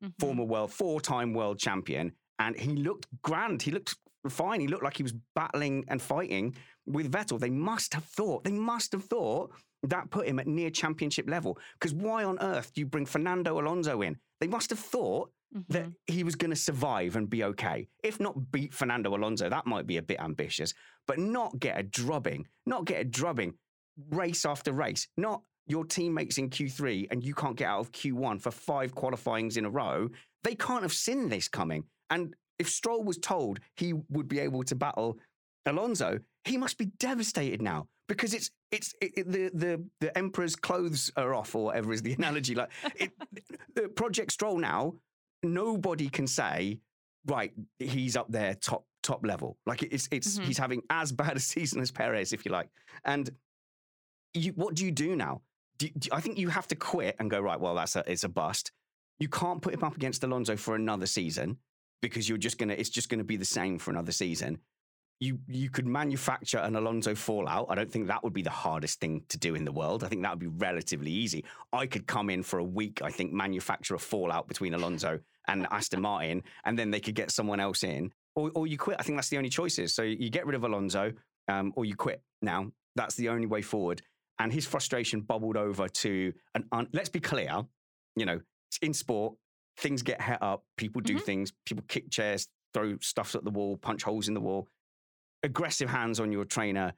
[0.03, 0.09] mm-hmm.
[0.19, 3.62] former world four-time world champion, and he looked grand.
[3.62, 3.97] He looked
[4.29, 4.61] fine.
[4.61, 6.55] He looked like he was battling and fighting
[6.87, 7.39] with Vettel.
[7.39, 8.45] They must have thought.
[8.45, 9.53] They must have thought
[9.85, 11.59] that put him at near championship level.
[11.75, 14.16] Because why on earth do you bring Fernando Alonso in?
[14.41, 15.73] They must have thought mm-hmm.
[15.73, 17.89] that he was going to survive and be okay.
[18.03, 20.75] If not beat Fernando Alonso, that might be a bit ambitious,
[21.07, 23.55] but not get a drubbing, not get a drubbing
[24.11, 28.41] race after race, not your teammates in Q3 and you can't get out of Q1
[28.41, 30.09] for five qualifyings in a row.
[30.43, 31.85] They can't have seen this coming.
[32.11, 35.19] And if Stroll was told he would be able to battle
[35.67, 41.13] Alonso, he must be devastated now because it's it's it, the the the emperor's clothes
[41.17, 42.55] are off or whatever is the analogy.
[42.55, 43.13] Like it,
[43.75, 44.95] the Project Stroll now,
[45.43, 46.79] nobody can say
[47.27, 49.57] right he's up there top top level.
[49.67, 50.47] Like it's it's mm-hmm.
[50.47, 52.69] he's having as bad a season as Perez if you like.
[53.05, 53.31] And
[54.35, 55.43] you, what do you do now?
[55.79, 57.59] Do, do, I think you have to quit and go right.
[57.59, 58.73] Well, that's a it's a bust.
[59.21, 61.59] You can't put him up against Alonso for another season
[62.01, 64.59] because you're just gonna it's just gonna be the same for another season
[65.20, 67.66] you you could manufacture an Alonso fallout.
[67.68, 70.05] I don't think that would be the hardest thing to do in the world.
[70.05, 71.44] I think that would be relatively easy.
[71.72, 75.18] I could come in for a week, I think, manufacture a fallout between Alonso
[75.49, 78.96] and Aston Martin, and then they could get someone else in, or, or you quit.
[79.01, 79.94] I think that's the only choices.
[79.94, 81.12] So you get rid of Alonso,
[81.49, 82.22] um, or you quit.
[82.42, 84.03] Now that's the only way forward.
[84.38, 86.64] And his frustration bubbled over to an.
[86.70, 87.64] Un- let's be clear,
[88.14, 88.40] you know,
[88.82, 89.34] in sport,
[89.79, 90.64] things get het up.
[90.76, 91.24] People do mm-hmm.
[91.24, 91.53] things.
[91.64, 94.68] People kick chairs, throw stuff at the wall, punch holes in the wall
[95.43, 96.93] aggressive hands on your trainer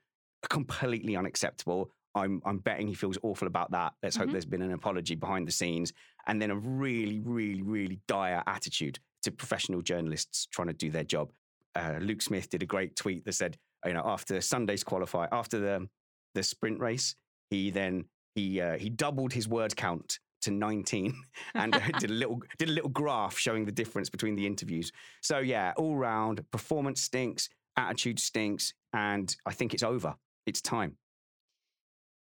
[0.48, 1.90] completely unacceptable.
[2.14, 3.92] I'm I'm betting he feels awful about that.
[4.02, 4.26] Let's mm-hmm.
[4.26, 5.92] hope there's been an apology behind the scenes,
[6.26, 11.04] and then a really, really, really dire attitude to professional journalists trying to do their
[11.04, 11.30] job.
[11.76, 15.60] uh, Luke Smith did a great tweet that said, you know, after Sunday's qualify, after
[15.60, 15.88] the
[16.34, 17.14] the sprint race,
[17.50, 21.14] he then he uh, he doubled his word count to 19
[21.54, 24.92] and uh, did a little did a little graph showing the difference between the interviews.
[25.20, 30.14] So yeah, all round performance stinks, attitude stinks, and I think it's over.
[30.46, 30.96] It's time.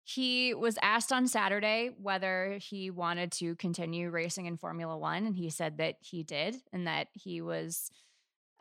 [0.04, 5.36] He was asked on Saturday whether he wanted to continue racing in Formula One, and
[5.36, 7.92] he said that he did, and that he was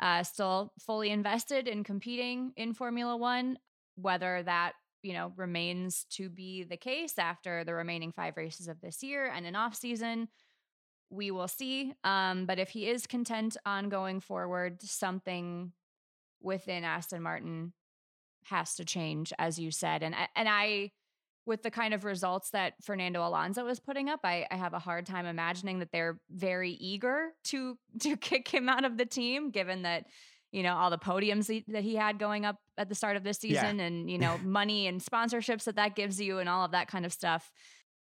[0.01, 3.59] uh, still fully invested in competing in Formula One.
[3.95, 4.73] Whether that
[5.07, 9.31] you know remains to be the case after the remaining five races of this year
[9.33, 10.27] and an off season,
[11.11, 11.95] we will see.
[12.03, 15.73] Um, but if he is content on going forward, something
[16.43, 17.73] within Aston Martin
[18.47, 20.91] has to change, as you said, and and I
[21.47, 24.81] with the kind of results that Fernando Alonso was putting up, I, I, have a
[24.81, 29.51] hard time imagining that they're very eager to to kick him out of the team,
[29.51, 30.07] given that
[30.57, 33.37] you know all the podiums that he had going up at the start of this
[33.37, 33.85] season, yeah.
[33.85, 37.05] and you know money and sponsorships that that gives you, and all of that kind
[37.05, 37.53] of stuff.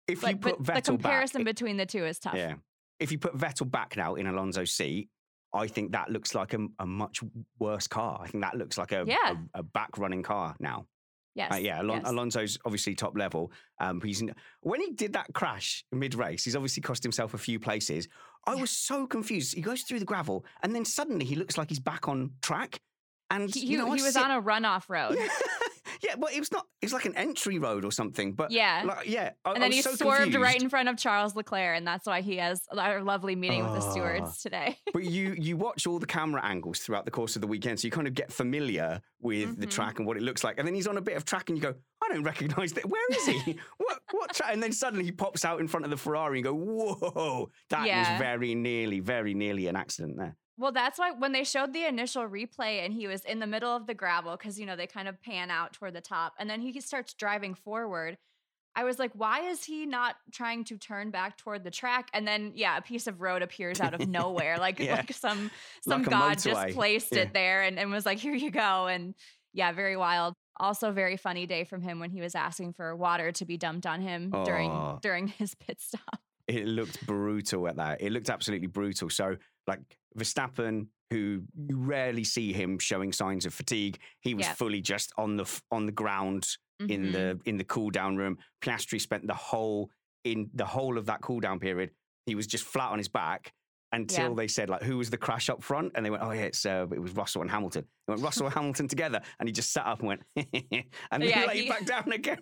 [0.07, 2.35] If but, you put Vettel the comparison back, between the two is tough.
[2.35, 2.53] Yeah,
[2.99, 5.09] if you put Vettel back now in Alonso's seat,
[5.53, 7.21] I think that looks like a, a much
[7.57, 8.21] worse car.
[8.23, 9.35] I think that looks like a, yeah.
[9.55, 10.85] a, a back running car now.
[11.35, 11.53] Yes.
[11.53, 12.09] Uh, yeah, Alon- yes.
[12.09, 13.51] Alonso's obviously top level.
[13.79, 14.23] Um, he's
[14.61, 18.07] when he did that crash mid race, he's obviously cost himself a few places.
[18.47, 19.53] I was so confused.
[19.55, 22.79] He goes through the gravel, and then suddenly he looks like he's back on track.
[23.31, 25.17] And he, you know, he was sit- on a runoff road.
[26.05, 26.65] Yeah, but it was not.
[26.81, 28.33] It was like an entry road or something.
[28.33, 29.31] But yeah, like, yeah.
[29.43, 30.41] I, and then he so swerved confused.
[30.41, 33.73] right in front of Charles Leclerc, and that's why he has our lovely meeting with
[33.73, 34.77] the stewards today.
[34.93, 37.87] but you you watch all the camera angles throughout the course of the weekend, so
[37.87, 39.61] you kind of get familiar with mm-hmm.
[39.61, 40.59] the track and what it looks like.
[40.59, 42.85] And then he's on a bit of track, and you go, I don't recognise that.
[42.85, 43.57] Where is he?
[43.77, 44.51] what what track?
[44.53, 47.49] And then suddenly he pops out in front of the Ferrari and go, Whoa!
[47.69, 48.11] That yeah.
[48.11, 50.35] was very nearly, very nearly an accident there.
[50.57, 53.75] Well, that's why when they showed the initial replay and he was in the middle
[53.75, 56.49] of the gravel, because, you know, they kind of pan out toward the top and
[56.49, 58.17] then he starts driving forward.
[58.77, 62.09] I was like, why is he not trying to turn back toward the track?
[62.13, 64.95] And then, yeah, a piece of road appears out of nowhere, like yeah.
[64.95, 65.49] like some
[65.81, 67.23] some like god just placed yeah.
[67.23, 68.87] it there and, and was like, here you go.
[68.87, 69.13] And
[69.53, 70.33] yeah, very wild.
[70.57, 73.85] Also, very funny day from him when he was asking for water to be dumped
[73.85, 74.45] on him oh.
[74.45, 76.19] during during his pit stop.
[76.47, 78.01] It looked brutal at that.
[78.01, 79.09] It looked absolutely brutal.
[79.09, 79.37] So,
[79.67, 79.79] like
[80.17, 84.57] Verstappen, who you rarely see him showing signs of fatigue, he was Yep.
[84.57, 86.47] fully just on the on the ground
[86.79, 87.11] in Mhm.
[87.11, 88.37] the in the cool down room.
[88.61, 89.89] Piastri spent the whole
[90.23, 91.91] in the whole of that cool down period.
[92.25, 93.53] He was just flat on his back
[93.91, 94.35] until Yeah.
[94.35, 96.65] they said like, "Who was the crash up front?" And they went, "Oh yeah, it's
[96.65, 99.71] uh, it was Russell and Hamilton." They went Russell and Hamilton together, and he just
[99.71, 102.39] sat up and went, and then Yeah, laid he- back down again.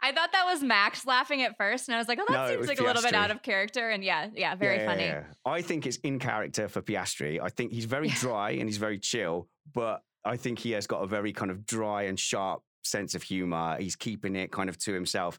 [0.00, 2.54] I thought that was Max laughing at first, and I was like, "Oh, that No,
[2.56, 5.04] seems like a little bit out of character." And yeah, yeah, very Yeah, funny.
[5.04, 5.52] yeah, yeah.
[5.52, 7.40] I think it's in character for Piastri.
[7.42, 11.02] I think he's very dry and he's very chill, but I think he has got
[11.02, 13.76] a very kind of dry and sharp sense of humor.
[13.78, 15.38] He's keeping it kind of to himself.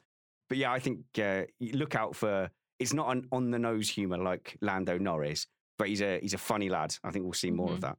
[0.50, 2.50] But yeah, I think uh, look out for.
[2.80, 5.48] It's not an on the nose humor like Lando Norris,
[5.78, 6.96] but he's a he's a funny lad.
[7.04, 7.82] I think we'll see more of Mhm.
[7.82, 7.98] that.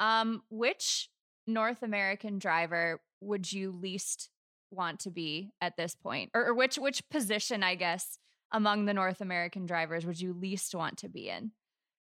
[0.00, 1.08] Um, which
[1.46, 4.30] North American driver would you least
[4.70, 8.18] want to be at this point, or, or which which position, I guess,
[8.52, 11.52] among the North American drivers would you least want to be in?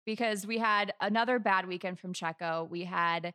[0.05, 2.69] Because we had another bad weekend from Checo.
[2.69, 3.33] We had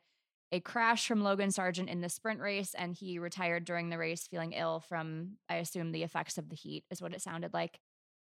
[0.53, 4.27] a crash from Logan Sargent in the sprint race, and he retired during the race
[4.27, 7.79] feeling ill from, I assume, the effects of the heat, is what it sounded like.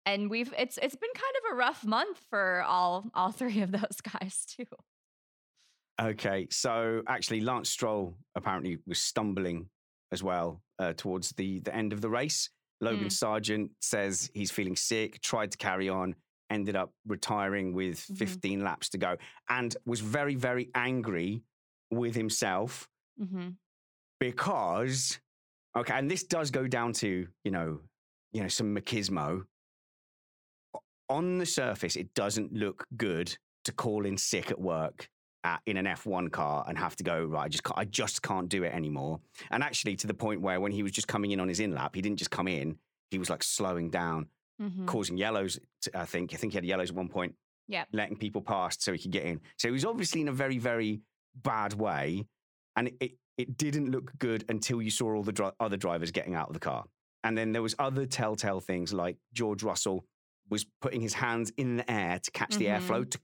[0.05, 3.71] And we've it's it's been kind of a rough month for all all three of
[3.71, 4.65] those guys too.
[6.01, 9.69] Okay, so actually, Lance Stroll apparently was stumbling
[10.11, 12.49] as well uh, towards the the end of the race.
[12.81, 13.11] Logan Mm.
[13.11, 16.15] Sargent says he's feeling sick, tried to carry on,
[16.49, 18.17] ended up retiring with Mhm.
[18.17, 19.17] 15 laps to go,
[19.49, 21.43] and was very very angry
[21.91, 22.87] with himself
[23.21, 23.49] Mm-hmm.
[24.19, 25.19] because
[25.75, 27.79] okay, and this does go down to you know
[28.31, 29.45] you know some machismo.
[31.09, 35.09] On the surface, it doesn't look good to call in sick at work
[35.43, 37.45] at, in an F1 car and have to go right.
[37.45, 39.19] I just can't, I just can't do it anymore.
[39.49, 41.73] And actually, to the point where when he was just coming in on his in
[41.73, 42.77] lap, he didn't just come in;
[43.09, 44.27] he was like slowing down,
[44.61, 44.85] Mm-hmm.
[44.85, 45.59] causing yellows.
[45.81, 47.33] t- I think I think he had yellows at one point.
[47.67, 47.87] Yep.
[47.93, 49.39] letting people past so he could get in.
[49.57, 51.01] So he was obviously in a very very
[51.41, 52.25] bad way,
[52.75, 56.11] and it it, it didn't look good until you saw all the dri- other drivers
[56.11, 56.83] getting out of the car.
[57.23, 60.05] And then there was other telltale things like George Russell
[60.49, 63.19] was putting his hands in the air to catch the airflow to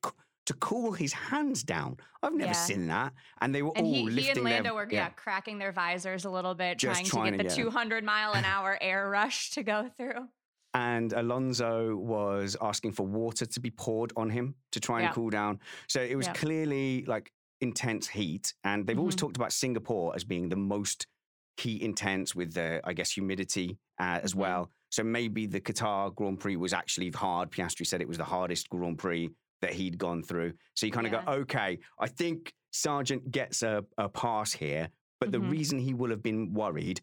[0.47, 1.97] to cool his hands down.
[2.23, 2.47] I've never Mm-hmm.
[2.47, 2.53] Yeah.
[2.53, 3.13] seen that.
[3.41, 5.09] And they were And all he, he lifting and Lando their, were yeah.
[5.09, 8.33] cracking their visors a little bit, trying, trying to to get the get- 200 mile
[8.33, 10.27] an hour air rush to go through.
[10.73, 15.13] and Alonso was asking for water to be poured on him to try and Yeah.
[15.13, 15.59] cool down.
[15.87, 16.33] So it was Yeah.
[16.33, 17.31] clearly like
[17.61, 19.19] intense heat, and they've always Mhm.
[19.19, 21.07] talked about Singapore as being the most
[21.57, 24.37] heat intense with the, I guess, humidity uh, as Mhm.
[24.37, 24.71] well.
[24.91, 27.49] So maybe the Qatar Grand Prix was actually hard.
[27.51, 29.29] Piastri said it was the hardest Grand Prix
[29.61, 30.53] that he'd gone through.
[30.75, 31.23] So you kind of Yeah.
[31.25, 34.89] go, okay, I think Sargent gets a, a pass here,
[35.19, 35.51] but the Mhm.
[35.51, 37.01] reason he will have been worried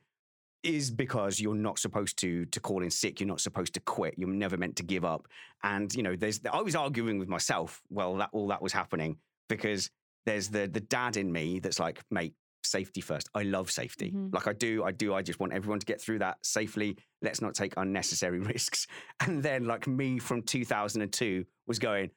[0.62, 3.20] is because you're not supposed to to call in sick.
[3.20, 4.14] You're not supposed to quit.
[4.16, 5.26] You're never meant to give up.
[5.62, 9.18] And you know, there's I was arguing with myself well that all that was happening
[9.48, 9.90] because
[10.26, 13.28] there's the the dad in me that's like, mate, safety first.
[13.34, 14.12] I love safety.
[14.12, 14.32] Mhm.
[14.32, 15.12] Like I do, I do.
[15.12, 16.96] I just want everyone to get through that safely.
[17.20, 18.86] Let's not take unnecessary risks.
[19.20, 22.10] And then like me from 2002 was going,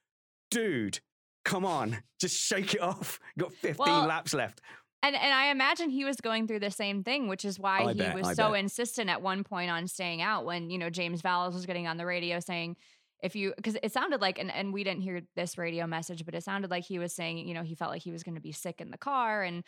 [0.51, 0.99] dude,
[1.45, 3.19] come on, just shake it off.
[3.35, 4.61] You got 15 Well, laps left.
[5.03, 7.93] And and I imagine he was going through the same thing, which is why I
[7.93, 8.59] he bet, was I so bet.
[8.61, 11.97] insistent at one point on staying out when, you know, James Vowles was getting on
[11.97, 12.75] the radio saying
[13.21, 16.35] if you because it sounded like and, and we didn't hear this radio message, but
[16.35, 18.41] it sounded like he was saying, you know, he felt like he was going to
[18.41, 19.63] be sick in the car and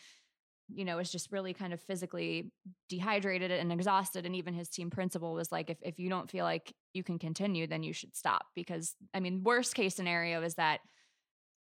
[0.74, 2.51] you know, was just really kind of physically
[2.88, 4.26] dehydrated and exhausted.
[4.26, 7.20] And even his team principal was like, if, if you don't feel like you can
[7.20, 8.45] continue, then you should stop.
[8.55, 10.80] Because I mean, worst case scenario is that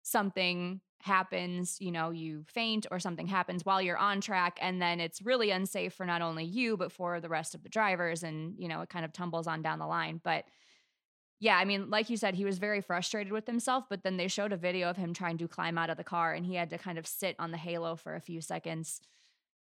[0.02, 4.98] something happens, you know, you faint or something happens while you're on track, and then
[5.00, 8.22] it's really unsafe for not only you, but for the rest of the drivers.
[8.22, 10.20] And, you know, it kind of tumbles on down the line.
[10.22, 10.44] But
[11.39, 14.28] yeah, I mean, like you said, he was very frustrated with himself, but then they
[14.28, 16.70] showed a video of him trying to climb out of the car and he had
[16.70, 19.01] to kind of sit on the halo for a few seconds.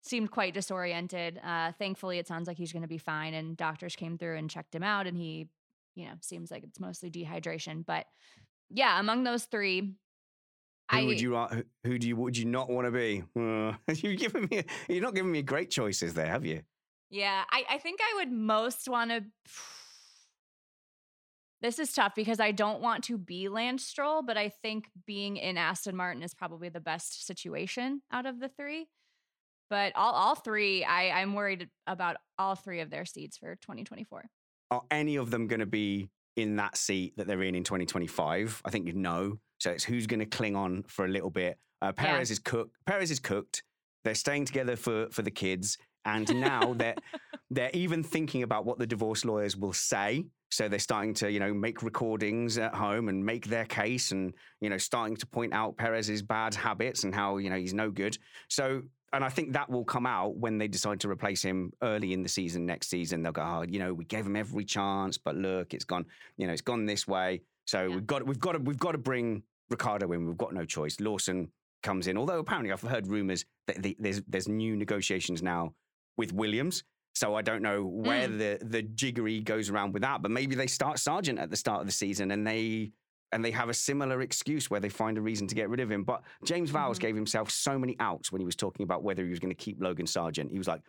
[0.01, 1.39] Seemed quite disoriented.
[1.43, 3.33] Uh, thankfully, it sounds like he's going to be fine.
[3.33, 5.49] And doctors came through and checked him out, and he,
[5.95, 7.83] you know, seems like it's mostly dehydration.
[7.83, 8.05] But
[8.69, 11.35] yeah, among those three, Who I would you
[11.83, 13.23] who, do you would you not want to be?
[13.35, 16.61] Uh, you're giving me you're not giving me great choices there, have you?
[17.09, 19.23] Yeah, I, I think I would most want to.
[21.61, 25.37] This is tough because I don't want to be Lance Stroll, but I think being
[25.37, 28.87] in Aston Martin is probably the best situation out of the three.
[29.69, 34.25] But all, all three, I, I'm worried about all three of their seats for 2024.
[34.71, 38.61] Are any of them going to be in that seat that they're in in 2025?
[38.63, 39.39] I think you know.
[39.59, 41.57] So it's who's going to cling on for a little bit.
[41.81, 42.75] Uh, Perez is cooked.
[42.85, 43.63] Perez is cooked.
[44.03, 46.95] They're staying together for for the kids, and now they're
[47.49, 50.25] they're even thinking about what the divorce lawyers will say.
[50.51, 54.33] So they're starting to, you know, make recordings at home and make their case, and
[54.61, 57.89] you know, starting to point out Perez's bad habits and how you know he's no
[57.89, 58.17] good.
[58.47, 62.13] So, and I think that will come out when they decide to replace him early
[62.13, 63.23] in the season next season.
[63.23, 66.05] They'll go, oh, you know, we gave him every chance, but look, it's gone,
[66.37, 67.41] you know, it's gone this way.
[67.65, 67.95] So Yeah.
[67.95, 70.27] we've got, we've got to, we've got to bring Ricciardo in.
[70.27, 70.99] We've got no choice.
[70.99, 75.73] Lawson comes in, although apparently I've heard rumors that the, there's there's new negotiations now
[76.17, 76.83] with Williams.
[77.15, 80.67] So I don't know where the the jiggery goes around with that, but maybe they
[80.67, 82.91] start Sargent at the start of the season and they
[83.31, 85.89] and they have a similar excuse where they find a reason to get rid of
[85.91, 86.03] him.
[86.03, 87.01] But James Vowles Mhm.
[87.01, 89.55] gave himself so many outs when he was talking about whether he was going to
[89.55, 90.51] keep Logan Sargent.
[90.51, 90.81] He was like,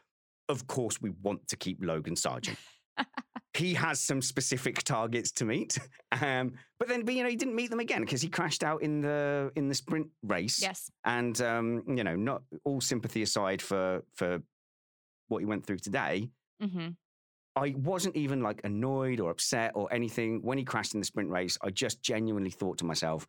[0.48, 2.58] "Of course we want to keep Logan Sargent."
[3.54, 5.78] he has some specific targets to meet,
[6.20, 8.82] um, but then but, you know he didn't meet them again because he crashed out
[8.82, 10.60] in the in the sprint race.
[10.60, 10.90] Yes.
[11.04, 14.40] And um, you know, not all sympathy aside for for
[15.28, 16.30] what he went through today.
[16.60, 16.88] hmm
[17.58, 21.30] I wasn't even like annoyed or upset or anything when he crashed in the sprint
[21.30, 21.56] race.
[21.62, 23.26] I just genuinely thought to myself,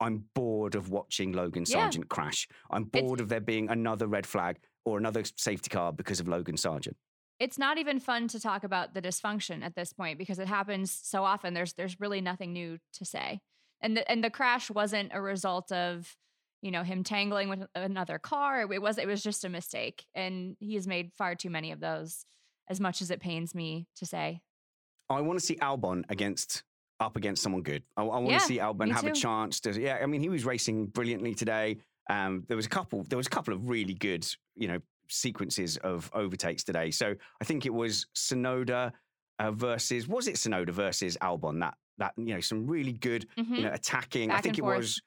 [0.00, 1.82] I'm bored of watching Logan Yeah.
[1.82, 2.48] Sargent crash.
[2.68, 6.56] I'm bored of there being another red flag or another safety car because of Logan
[6.56, 6.96] Sargent.
[7.38, 10.90] It's not even fun to talk about the dysfunction at this point because it happens
[10.92, 11.54] so often.
[11.54, 13.40] There's there's really nothing new to say,
[13.80, 16.16] and the, and the crash wasn't a result of
[16.62, 18.60] you know him tangling with another car.
[18.70, 21.80] It was it was just a mistake, and he has made far too many of
[21.80, 22.24] those.
[22.68, 24.42] As much as it pains me to say,
[25.08, 26.62] I want to see Albon against
[27.00, 27.82] up against someone good.
[27.96, 29.80] I, I want Yeah, to see Albon have a chance to.
[29.80, 31.78] Yeah, I mean, he was racing brilliantly today.
[32.08, 33.02] Um, there was a couple.
[33.04, 36.90] There was a couple of really good, you know, sequences of overtakes today.
[36.92, 38.92] So I think it was Tsunoda
[39.38, 43.56] uh, versus was it Tsunoda versus Albon that that you know some really good Mhm.
[43.56, 44.30] you know attacking.
[44.30, 45.00] I think it was.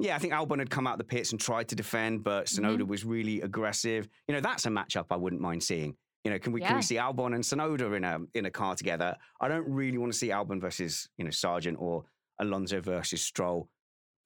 [0.00, 2.46] Yeah, I think Albon had come out of the pits and tried to defend, but
[2.46, 2.64] Mm-hmm.
[2.64, 4.08] Tsunoda was really aggressive.
[4.28, 5.96] You know, that's a matchup I wouldn't mind seeing.
[6.24, 8.74] You know, can we can we see Albon and Tsunoda in a in a car
[8.74, 9.16] together?
[9.40, 12.04] I don't really want to see Albon versus you know Sargent or
[12.40, 13.68] Alonso versus Stroll.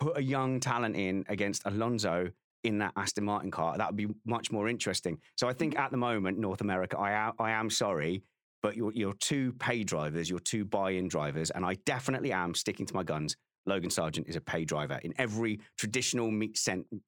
[0.00, 2.30] Put a young talent in against Alonso
[2.64, 3.78] in that Aston Martin car.
[3.78, 5.18] That would be much more interesting.
[5.36, 8.22] So I think at the moment, North America, I am, I am sorry,
[8.62, 12.86] but your your two pay drivers, your two buy-in drivers, and I definitely am sticking
[12.86, 13.36] to my guns.
[13.66, 16.52] Logan Sargent is a pay driver in every traditional me-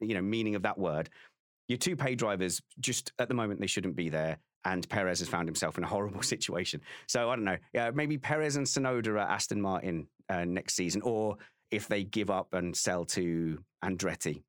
[0.01, 1.11] you know meaning of that word.
[1.69, 4.39] Your two pay drivers, just at the moment, they shouldn't be there.
[4.65, 6.81] And Perez has found himself in a horrible situation.
[7.09, 7.57] So I don't know.
[7.73, 11.37] Yeah, maybe Perez and Tsunoda at Aston Martin uh, next season, or
[11.71, 14.43] if they give up and sell to Andretti.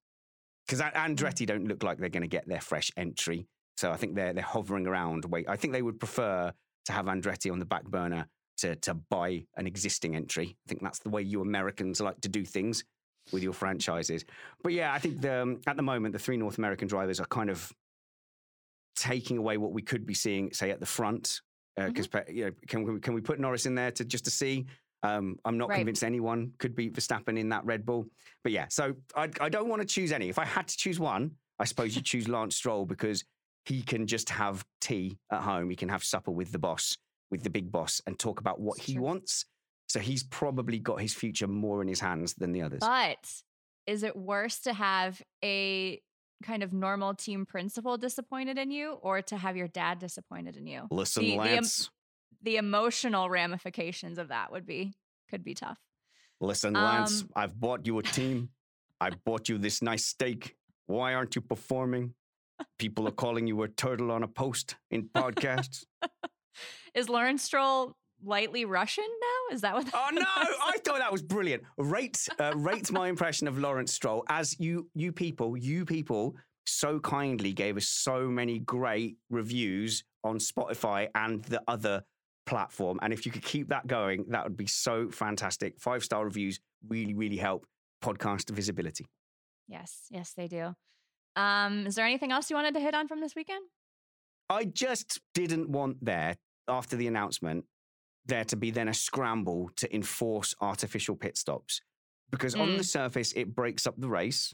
[0.68, 3.48] because Andretti don't look like they're going to get their fresh entry.
[3.78, 5.26] So I think they're they're hovering around.
[5.26, 6.52] Wait, I think they would prefer
[6.86, 8.28] to have Andretti on the back burner
[8.58, 10.58] to to buy an existing entry.
[10.66, 12.84] I think that's the way you Americans like to do things
[13.32, 14.26] with your franchises.
[14.64, 17.26] But yeah, I think the, um, at the moment the three North American drivers are
[17.26, 17.72] kind of
[18.96, 21.42] taking away what we could be seeing, say at the front.
[21.76, 22.36] Because uh, mm-hmm.
[22.36, 24.66] you know, can we can we put Norris in there to just to see?
[25.04, 25.78] Um, I'm not right.
[25.78, 28.08] convinced anyone could beat Verstappen in that Red Bull.
[28.44, 30.28] But yeah, so I, I don't want to choose any.
[30.28, 33.24] If I had to choose one, I suppose you choose Lance Stroll because
[33.66, 35.70] he can just have tea at home.
[35.70, 36.98] He can have supper with the boss,
[37.32, 39.46] with the big boss, and talk about what he wants.
[39.88, 42.80] So he's probably got his future more in his hands than the others.
[42.82, 43.18] But
[43.86, 46.02] is it worse to have a
[46.44, 50.68] kind of normal team principal disappointed in you or to have your dad disappointed in
[50.68, 50.88] you?
[50.92, 51.90] Listen, the, Lance.
[52.44, 54.94] The, the, emotional ramifications of that would be
[55.30, 55.80] could be tough.
[56.40, 58.50] Listen, Lance, um, I've bought you a team.
[59.00, 60.56] I bought you this nice steak.
[60.86, 62.14] Why aren't you performing?
[62.78, 65.86] People are calling you a turtle on a post in podcasts.
[66.94, 69.56] Is Lawrence Stroll lightly Russian now?
[69.56, 69.86] Is that what?
[69.86, 70.24] That oh no!
[70.26, 71.64] I thought that was brilliant.
[71.78, 76.36] Rate uh, rate my impression of Lawrence Stroll as you you people you people
[76.66, 82.04] so kindly gave us so many great reviews on Spotify and the other
[82.46, 83.00] platform.
[83.02, 85.80] And if you could keep that going, that would be so fantastic.
[85.80, 87.66] Five star reviews really really help
[88.04, 89.06] podcast visibility.
[89.68, 90.76] Yes, yes, they do.
[91.36, 93.64] Um, is there anything else you wanted to hit on from this weekend?
[94.50, 96.38] I just didn't want there
[96.68, 97.66] after the announcement
[98.26, 101.82] there to be then a scramble to enforce artificial pit stops
[102.30, 102.62] because mm.
[102.62, 102.86] on the mm.
[102.86, 104.54] surface it breaks up the race.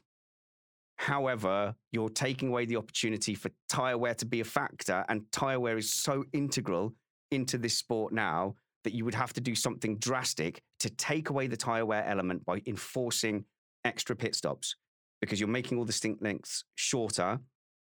[0.97, 5.59] However, you're taking away the opportunity for tyre wear to be a factor, and tyre
[5.59, 6.93] wear is so integral
[7.32, 11.47] into this sport now that you would have to do something drastic to take away
[11.47, 13.43] the tyre wear element by enforcing
[13.86, 14.76] extra pit stops
[15.20, 17.39] because you're making all the stint lengths shorter.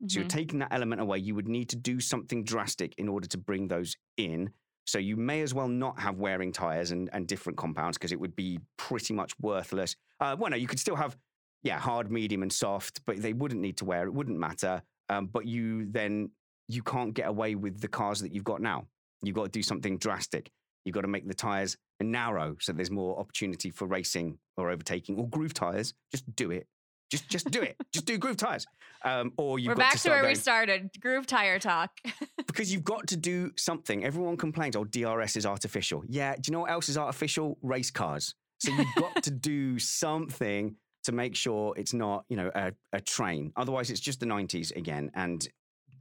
[0.04, 0.10] Mm-hmm.
[0.10, 0.38] So you're mm-hmm.
[0.38, 1.20] taking that element away.
[1.20, 4.52] You would need to do something drastic in order to bring those in.
[4.86, 8.20] So you may as well not have wearing tires and, and different compounds because it
[8.20, 9.96] would be pretty much worthless.
[10.20, 11.18] Uh, well, no, you could still have,
[11.64, 14.06] yeah, hard, medium, and soft, but they wouldn't need to wear.
[14.06, 14.82] It wouldn't matter.
[15.10, 16.32] Um, but you then
[16.68, 18.88] you can't get away with the cars that you've got now.
[19.22, 20.52] You've got to do something drastic.
[20.84, 25.18] You've got to make the tires narrow so there's more opportunity for racing or overtaking
[25.18, 25.94] or groove tires.
[26.12, 26.68] Just do it.
[27.14, 27.76] Just just do it.
[27.94, 28.66] just do groove tires.
[29.06, 30.90] Um, or you We're back to, to where going, we started.
[31.00, 31.92] Groove tire talk.
[32.48, 34.04] because you've got to do something.
[34.04, 36.04] Everyone complains, oh, DRS is artificial.
[36.08, 37.60] Yeah, do you know what else is artificial?
[37.62, 38.34] Race cars.
[38.58, 43.00] So you've got to do something to make sure it's not, you know, a, a
[43.00, 43.52] train.
[43.58, 45.12] Otherwise, it's just the 90s again.
[45.14, 45.48] And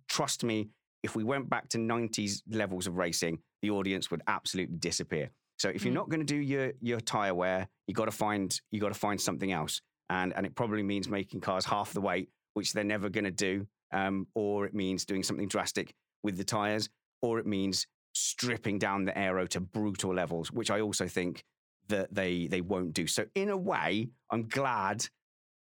[0.09, 0.71] trust me,
[1.03, 5.29] if we went back to 90s levels of racing, the audience would absolutely disappear.
[5.59, 5.97] So if you're mm.
[5.97, 8.99] not going to do your your tire wear, you got to find you got to
[8.99, 9.83] find something else
[10.13, 13.31] and and it probably means making cars half the weight, which they're never going to
[13.31, 16.89] do, um, or it means doing something drastic with the tires,
[17.23, 21.45] or it means stripping down the aero to brutal levels, which I also think
[21.89, 23.07] that they they won't do.
[23.07, 25.07] So in a way, I'm glad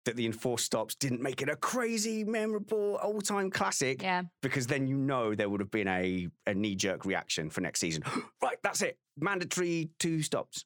[0.04, 4.02] that the enforced stops didn't make it a crazy, memorable, all-time classic.
[4.02, 4.22] Yeah.
[4.42, 8.02] Because then you know there would have been a, a knee-jerk reaction for next season.
[8.42, 8.98] right, that's it.
[9.16, 10.64] Mandatory two stops.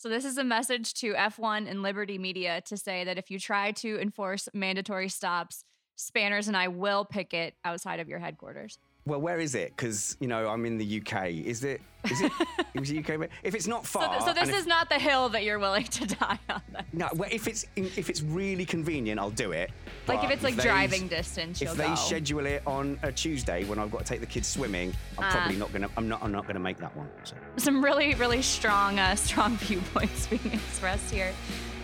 [0.00, 3.38] So, this is a message to F1 and Liberty Media to say that if you
[3.38, 8.78] try to enforce mandatory stops, Spanners and I will picket outside of your headquarters.
[9.06, 9.74] Well, where is it?
[9.76, 11.28] Because you know I'm in the UK.
[11.28, 11.80] Is it?
[12.10, 12.32] Is it?
[12.74, 13.28] is it UK?
[13.42, 14.20] If it's not far.
[14.20, 16.62] So, so this is not the hill that you're willing to die on.
[16.92, 17.08] No.
[17.14, 19.70] Well, if it's if it's really convenient, I'll do it.
[20.06, 21.94] Like if it's like driving distance, if they go.
[21.94, 25.30] schedule it on a Tuesday when I've got to take the kids swimming, I'm uh,
[25.30, 25.88] probably not gonna.
[25.96, 26.22] I'm not.
[26.22, 27.08] I'm not gonna make that one.
[27.24, 27.36] So.
[27.56, 31.32] Some really really strong uh, strong viewpoints being expressed here.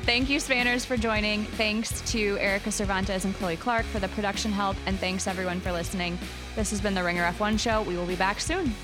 [0.02, 1.44] Thank you, Spanners, for joining.
[1.44, 4.76] Thanks to Erica Cervantes and Chloe Clark for the production help.
[4.86, 6.16] And thanks, everyone, for listening.
[6.56, 7.82] This has been the Ringer F1 Show.
[7.82, 8.74] We will be back soon.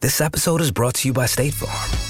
[0.00, 2.09] This episode is brought to you by State Farm.